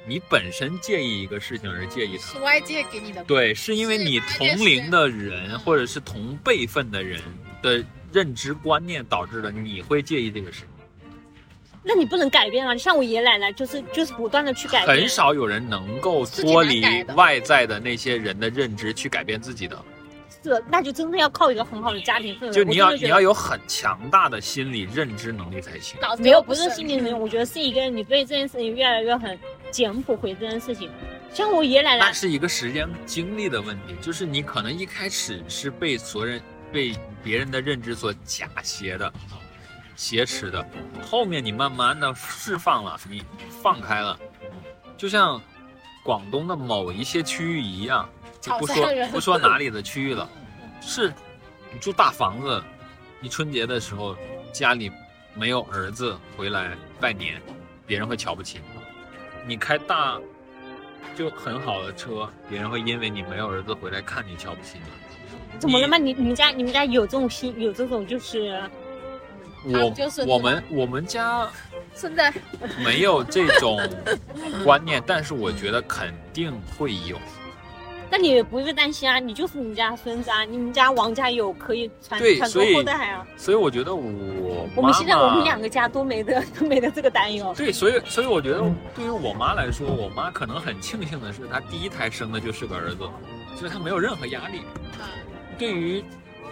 [0.08, 3.24] 你本身介意一个事情而介意它是，外界给你的。
[3.26, 7.22] 对，是因为你同龄的人或者是同辈分的人
[7.62, 10.64] 的认知观念导致的，你会介意这个事。
[11.84, 12.78] 那你不能改变啊！
[12.78, 16.84] 像我爷爷奶奶就是就是不断的去改变，很少有人能够脱离
[17.16, 19.84] 外在的那些人的认知去改变自己的。
[20.44, 22.52] 是，那就真的要靠一个很好的家庭氛围。
[22.52, 26.00] 就你要你要有很强大的心理认知能力才行。
[26.02, 29.38] 脑子没有不是是心理能力，我觉得是一个你对这件事情越来越很
[29.72, 30.92] 简朴回这件事情。
[31.34, 36.42] 像我爷爷奶奶，那是一个时间精力的问题，就是你可能一开始是被所人
[36.72, 36.94] 被
[37.24, 39.12] 别人的认知所假挟的、
[39.96, 40.66] 挟持的，
[41.10, 43.24] 后面你慢慢的释放了，你
[43.64, 44.20] 放开了，
[44.98, 45.42] 就像
[46.04, 48.10] 广东的某一些区域一样，
[48.42, 50.30] 就不说不说哪里的区域了，
[50.82, 51.14] 是
[51.72, 52.62] 你住大房子，
[53.22, 54.18] 你春节的时候
[54.52, 54.92] 家里
[55.34, 57.42] 没有儿子回来拜年，
[57.86, 58.71] 别人会瞧不起你；
[59.48, 60.20] 你开大
[61.16, 65.60] 就很好的车，别人会因为你没有儿子回来看你瞧不起你。
[65.60, 65.98] 怎么了嘛？
[65.98, 68.62] 你你们家你们家有这种心有这种就是
[69.66, 71.48] 我就孙子我们我们家
[71.94, 72.34] 现在
[72.84, 73.80] 没有这种
[74.64, 77.20] 观念，但是我觉得肯定会有。
[78.12, 83.26] 那你也不用担心啊，你就是你们家孙子啊，你们家王家有可以传传宗后代啊。
[83.38, 87.54] 所以我觉得我我们现在我们两个家都没得 都没得这个担忧。
[87.56, 88.60] 对，所以所以我觉得
[88.94, 92.98] 对于我妈来说，我妈可能很庆幸的是，她第一胎生的就是个儿子，
[93.56, 94.60] 所以她没有任何压力。
[95.58, 96.04] 对于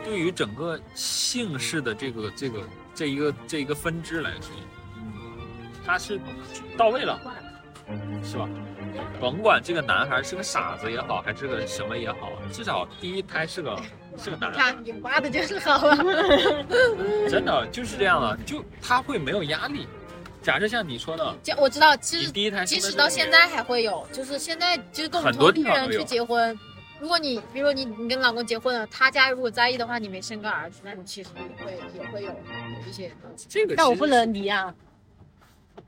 [0.05, 2.62] 对于整个姓氏的这个这个
[2.95, 4.55] 这一个这一个分支来说，
[4.95, 5.03] 嗯
[5.86, 6.18] 她是
[6.78, 7.20] 到位了，
[8.23, 8.49] 是吧？
[9.19, 13.79] 甭管这个男孩是个傻子也好，还是个什么也好，至少第一胎是个
[14.17, 14.57] 是个男孩。
[14.57, 15.95] 看你挖的就是好啊。
[17.29, 19.87] 真的就是这样的，就他会没有压力。
[20.41, 26.57] 假设像你说的，就我知道，其实第一胎即使到现在还会有，就是现在就是跟同龄人去结婚。
[26.99, 33.47] 如果你比如说你你跟老公结婚了，他家如果在意的话，你没生个儿子，那你其实也会也会有有一些东西。
[33.49, 34.73] 这个，但我不能离啊，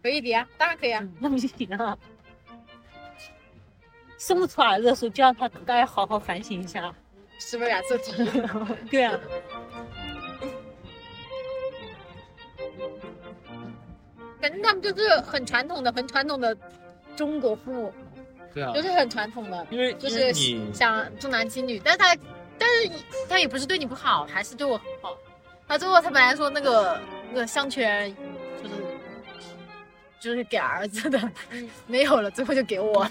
[0.01, 1.07] 可以的呀，当然可以啊。
[1.19, 1.97] 那不行啊。
[4.17, 6.93] 生不出儿子的时候，就让他该好好反省一下。
[7.39, 8.13] 是不是染色体？
[8.91, 9.19] 对啊，
[14.39, 16.55] 反正他们就是很传统的、很传统的
[17.15, 17.93] 中国父母，
[18.53, 21.79] 对啊就，是很传统的，因为就是你想重男轻女。
[21.83, 22.15] 但是他，
[22.59, 22.91] 但是
[23.27, 25.17] 他也不是对你不好，还是对我很好。
[25.67, 28.15] 他最后他本来说那个那个项圈
[30.21, 31.19] 就是给儿子的，
[31.87, 33.09] 没有了，最后就给我了。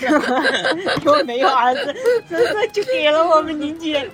[1.04, 1.92] 我没有儿子，
[2.28, 4.08] 真的就给了我们宁姐。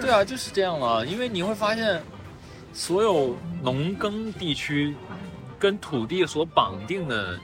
[0.00, 1.06] 对啊，就是这样了。
[1.06, 2.02] 因为你会发现，
[2.74, 4.94] 所有农耕地区
[5.58, 7.38] 跟土地所绑定的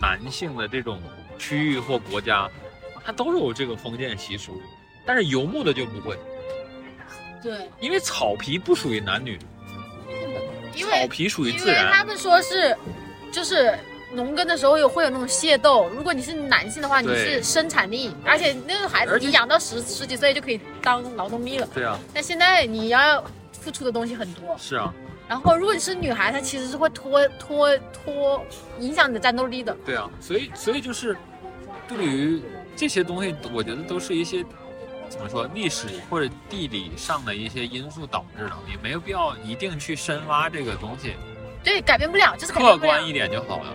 [0.00, 1.02] 男性的这种
[1.38, 2.48] 区域或国家，
[3.04, 4.58] 它都有这个封建习俗，
[5.04, 6.18] 但是游牧的就不会，
[7.42, 9.40] 对，因为草皮不属于男女，因为
[10.82, 11.86] 草皮属于因自然。
[11.86, 12.76] 为他们说是
[13.30, 13.72] 就是。
[14.12, 21.68] 农耕的时候有会有那种械斗，如果你是男性的话，你是生产力，而且那个孩子你养到十十几岁就可以当劳动力了。
[21.74, 24.94] 对啊，但现在你要付出的东西很多，是啊，
[25.28, 28.40] 然后如果你是女孩，她其实是会拖拖拖
[28.78, 29.76] 影响你的战斗力的。
[29.84, 31.16] 对啊，所以所以就是
[31.88, 32.40] 对于
[32.76, 34.44] 这些东西，我觉得都是一些
[35.14, 41.14] 怎么说历史或者地理上的一些因素导致的，也没有必要一定去深挖这个东西，
[41.62, 43.06] 对，改变不了，就是客观。
[43.06, 43.66] 一点就好了。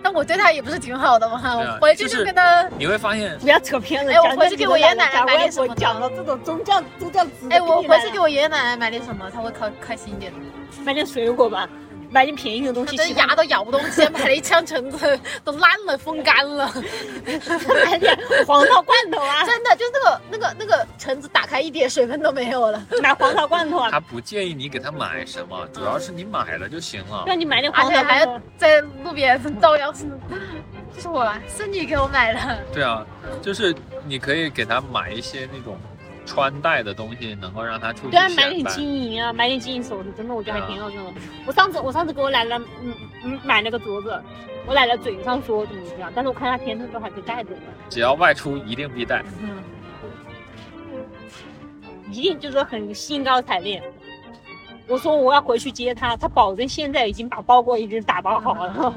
[0.00, 4.12] 那我对他也不是挺好的嘛，对啊我回去就跟他，你会发现，不要扯偏了。
[4.12, 7.48] 哎我回去给我爷爷奶奶奶买点什么讲了这种宗教宗教词。
[7.50, 10.38] 哎，我回去给我爷爷奶奶买点什么，他会开开心一点的。
[10.84, 11.68] 买点水果吧，
[12.10, 12.96] 买点便宜的东西。
[12.96, 16.70] 她真牙都咬不动，之前买了一箱橙子，都烂了，风干了。
[17.84, 22.84] 买点黄桃罐头啊， 真的，就那个那个那个橙子打开一点水分都没有了。
[23.02, 27.24] 买黄桃罐头啊，他不建议你给他买什么，主要是你买了就行了。
[27.26, 28.40] 让你买点黄桃罐头。
[28.56, 30.04] 在路边照样是，
[30.94, 32.58] 这是我是你给我买的。
[32.72, 33.06] 对啊，
[33.40, 35.78] 就是你可以给他买一些那种
[36.30, 38.64] 穿戴的东西，能够让他出去对啊，买点。
[38.66, 41.20] 金银啊，买点金银首饰，真的我觉得还挺对啊有用的。
[41.44, 44.22] 我上次我上次给我奶奶嗯嗯买了个镯子，
[44.66, 49.24] 我奶奶嘴上说怎么怎么样，但是我看她天天都还是戴着的，只要外出一定必带。
[49.42, 49.62] 嗯，
[52.12, 53.82] 一定就是很兴高采烈。
[54.86, 58.94] 我说我要回去接她，她保证现在已经把包裹已经打包好了。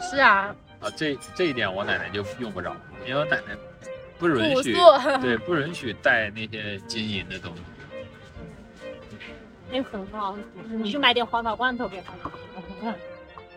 [0.00, 2.74] 是啊，啊，这这一点我奶奶就用不着，
[3.06, 3.56] 因为我奶奶
[4.18, 4.74] 不允许。
[5.22, 7.62] 对， 不允许带那些金银的东西。
[9.70, 12.12] 那很好，你去买点黄桃罐头给他。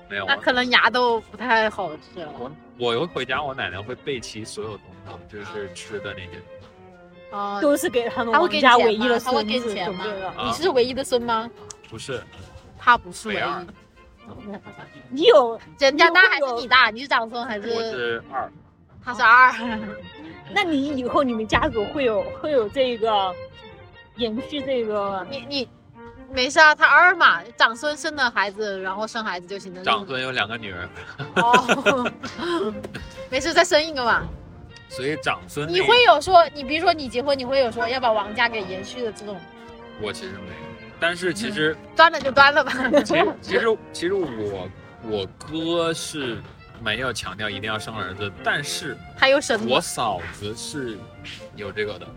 [0.10, 2.32] 没有，那可能牙都不太好吃了。
[2.38, 6.42] 我我又回家，我奶奶会备齐所有东西，就是吃的那些。
[7.32, 10.28] 哦，都是给他们他会给家唯一的孙子给你钱吗准备的。？
[10.28, 11.50] 啊你是唯一的孙吗？
[11.90, 12.22] 不是，
[12.78, 13.40] 他不是唯一，
[15.10, 16.90] 你有，人家大还是你大？
[16.90, 17.82] 你是长孙还是我？
[17.84, 18.52] 是二。
[19.02, 19.50] 他是二。
[20.54, 23.34] 那你以后你们家族会有会有这个
[24.18, 25.70] 延续这个你你
[26.34, 29.84] 没事啊，他二嘛，长孙生的孩子，然后生孩子就行了。
[29.84, 30.90] 长孙有两个女儿，
[31.36, 32.12] 哦，
[33.30, 34.24] 没事，再生一个嘛。
[34.88, 39.38] 所以长孙你会有说，你比如说你结婚，你会有说要把王家给延续的这种，
[40.02, 42.72] 我其实没有，但是其实端了就端了吧。
[43.04, 44.70] 其实其实其实我
[45.04, 46.42] 我哥是
[46.82, 50.98] 没有强调一定要生儿子，但是还有什么我嫂子是
[51.56, 52.08] 有这个的，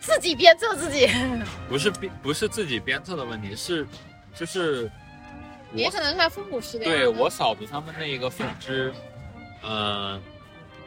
[0.00, 1.08] 自己鞭策自己，
[1.68, 3.86] 不是鞭不是自己鞭策的问题，是
[4.34, 4.90] 就是
[5.72, 6.98] 也可能是他父母是这样的。
[6.98, 8.92] 对我嫂子他们那一个分支，
[9.62, 10.20] 嗯、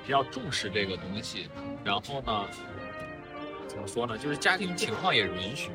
[0.06, 1.50] 比较重视这个东西。
[1.84, 2.46] 然后呢，
[3.68, 4.18] 怎么说呢？
[4.18, 5.70] 就是家庭情况也允许。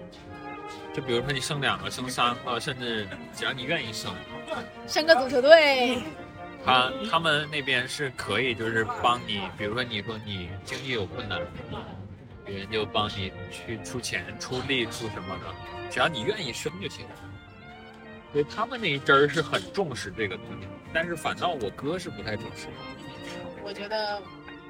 [0.95, 4.13] 就比如说你生两个、生三个，甚至只要你愿意生，
[4.87, 5.99] 生个足球队，
[6.65, 11.41] 他他们那边是可以，就是帮你，比如说你说你经济有困难，
[12.45, 15.55] 别人就帮你去出钱、出力、出什么的，
[15.91, 17.07] 只要你愿意生就行。
[18.33, 22.67] 所以他们那一阵儿是很重视这个东西，但是反倒我哥是不太重视。
[23.65, 24.21] 我觉得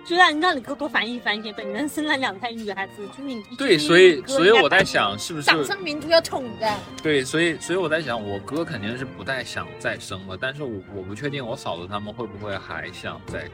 [0.04, 6.74] 就让你让你哥多反映反映，本人生了两胎女孩子，就是你对，所以所以我在，想，是不是掌声民族要宠的。
[7.02, 13.48] 对，所以所以我在想，我哥肯定是不太想再生了，但是我我不确定我嫂子他们会不会还想再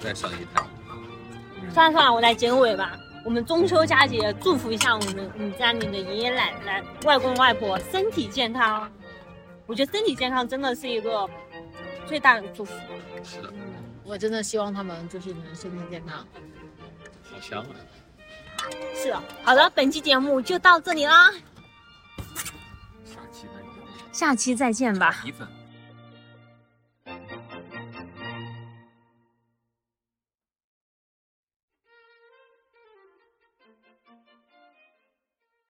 [0.00, 0.64] 再生一胎。
[1.72, 2.98] 算了算了，我来结尾吧。
[3.22, 8.90] 我们中秋佳节，祝福一下我们你家里的爷爷奶奶、外公外婆身体健康。
[9.66, 11.28] 我觉得身体健康真的是一个
[12.06, 12.72] 最大的祝福。
[13.22, 13.52] 是的，
[14.10, 16.26] 我真的希望他们就是能身体健康。
[17.32, 17.70] 好香啊！
[18.96, 21.30] 是啊，好的，本期节目就到这里啦，
[23.04, 24.12] 下期再见。
[24.12, 25.24] 下期再见吧。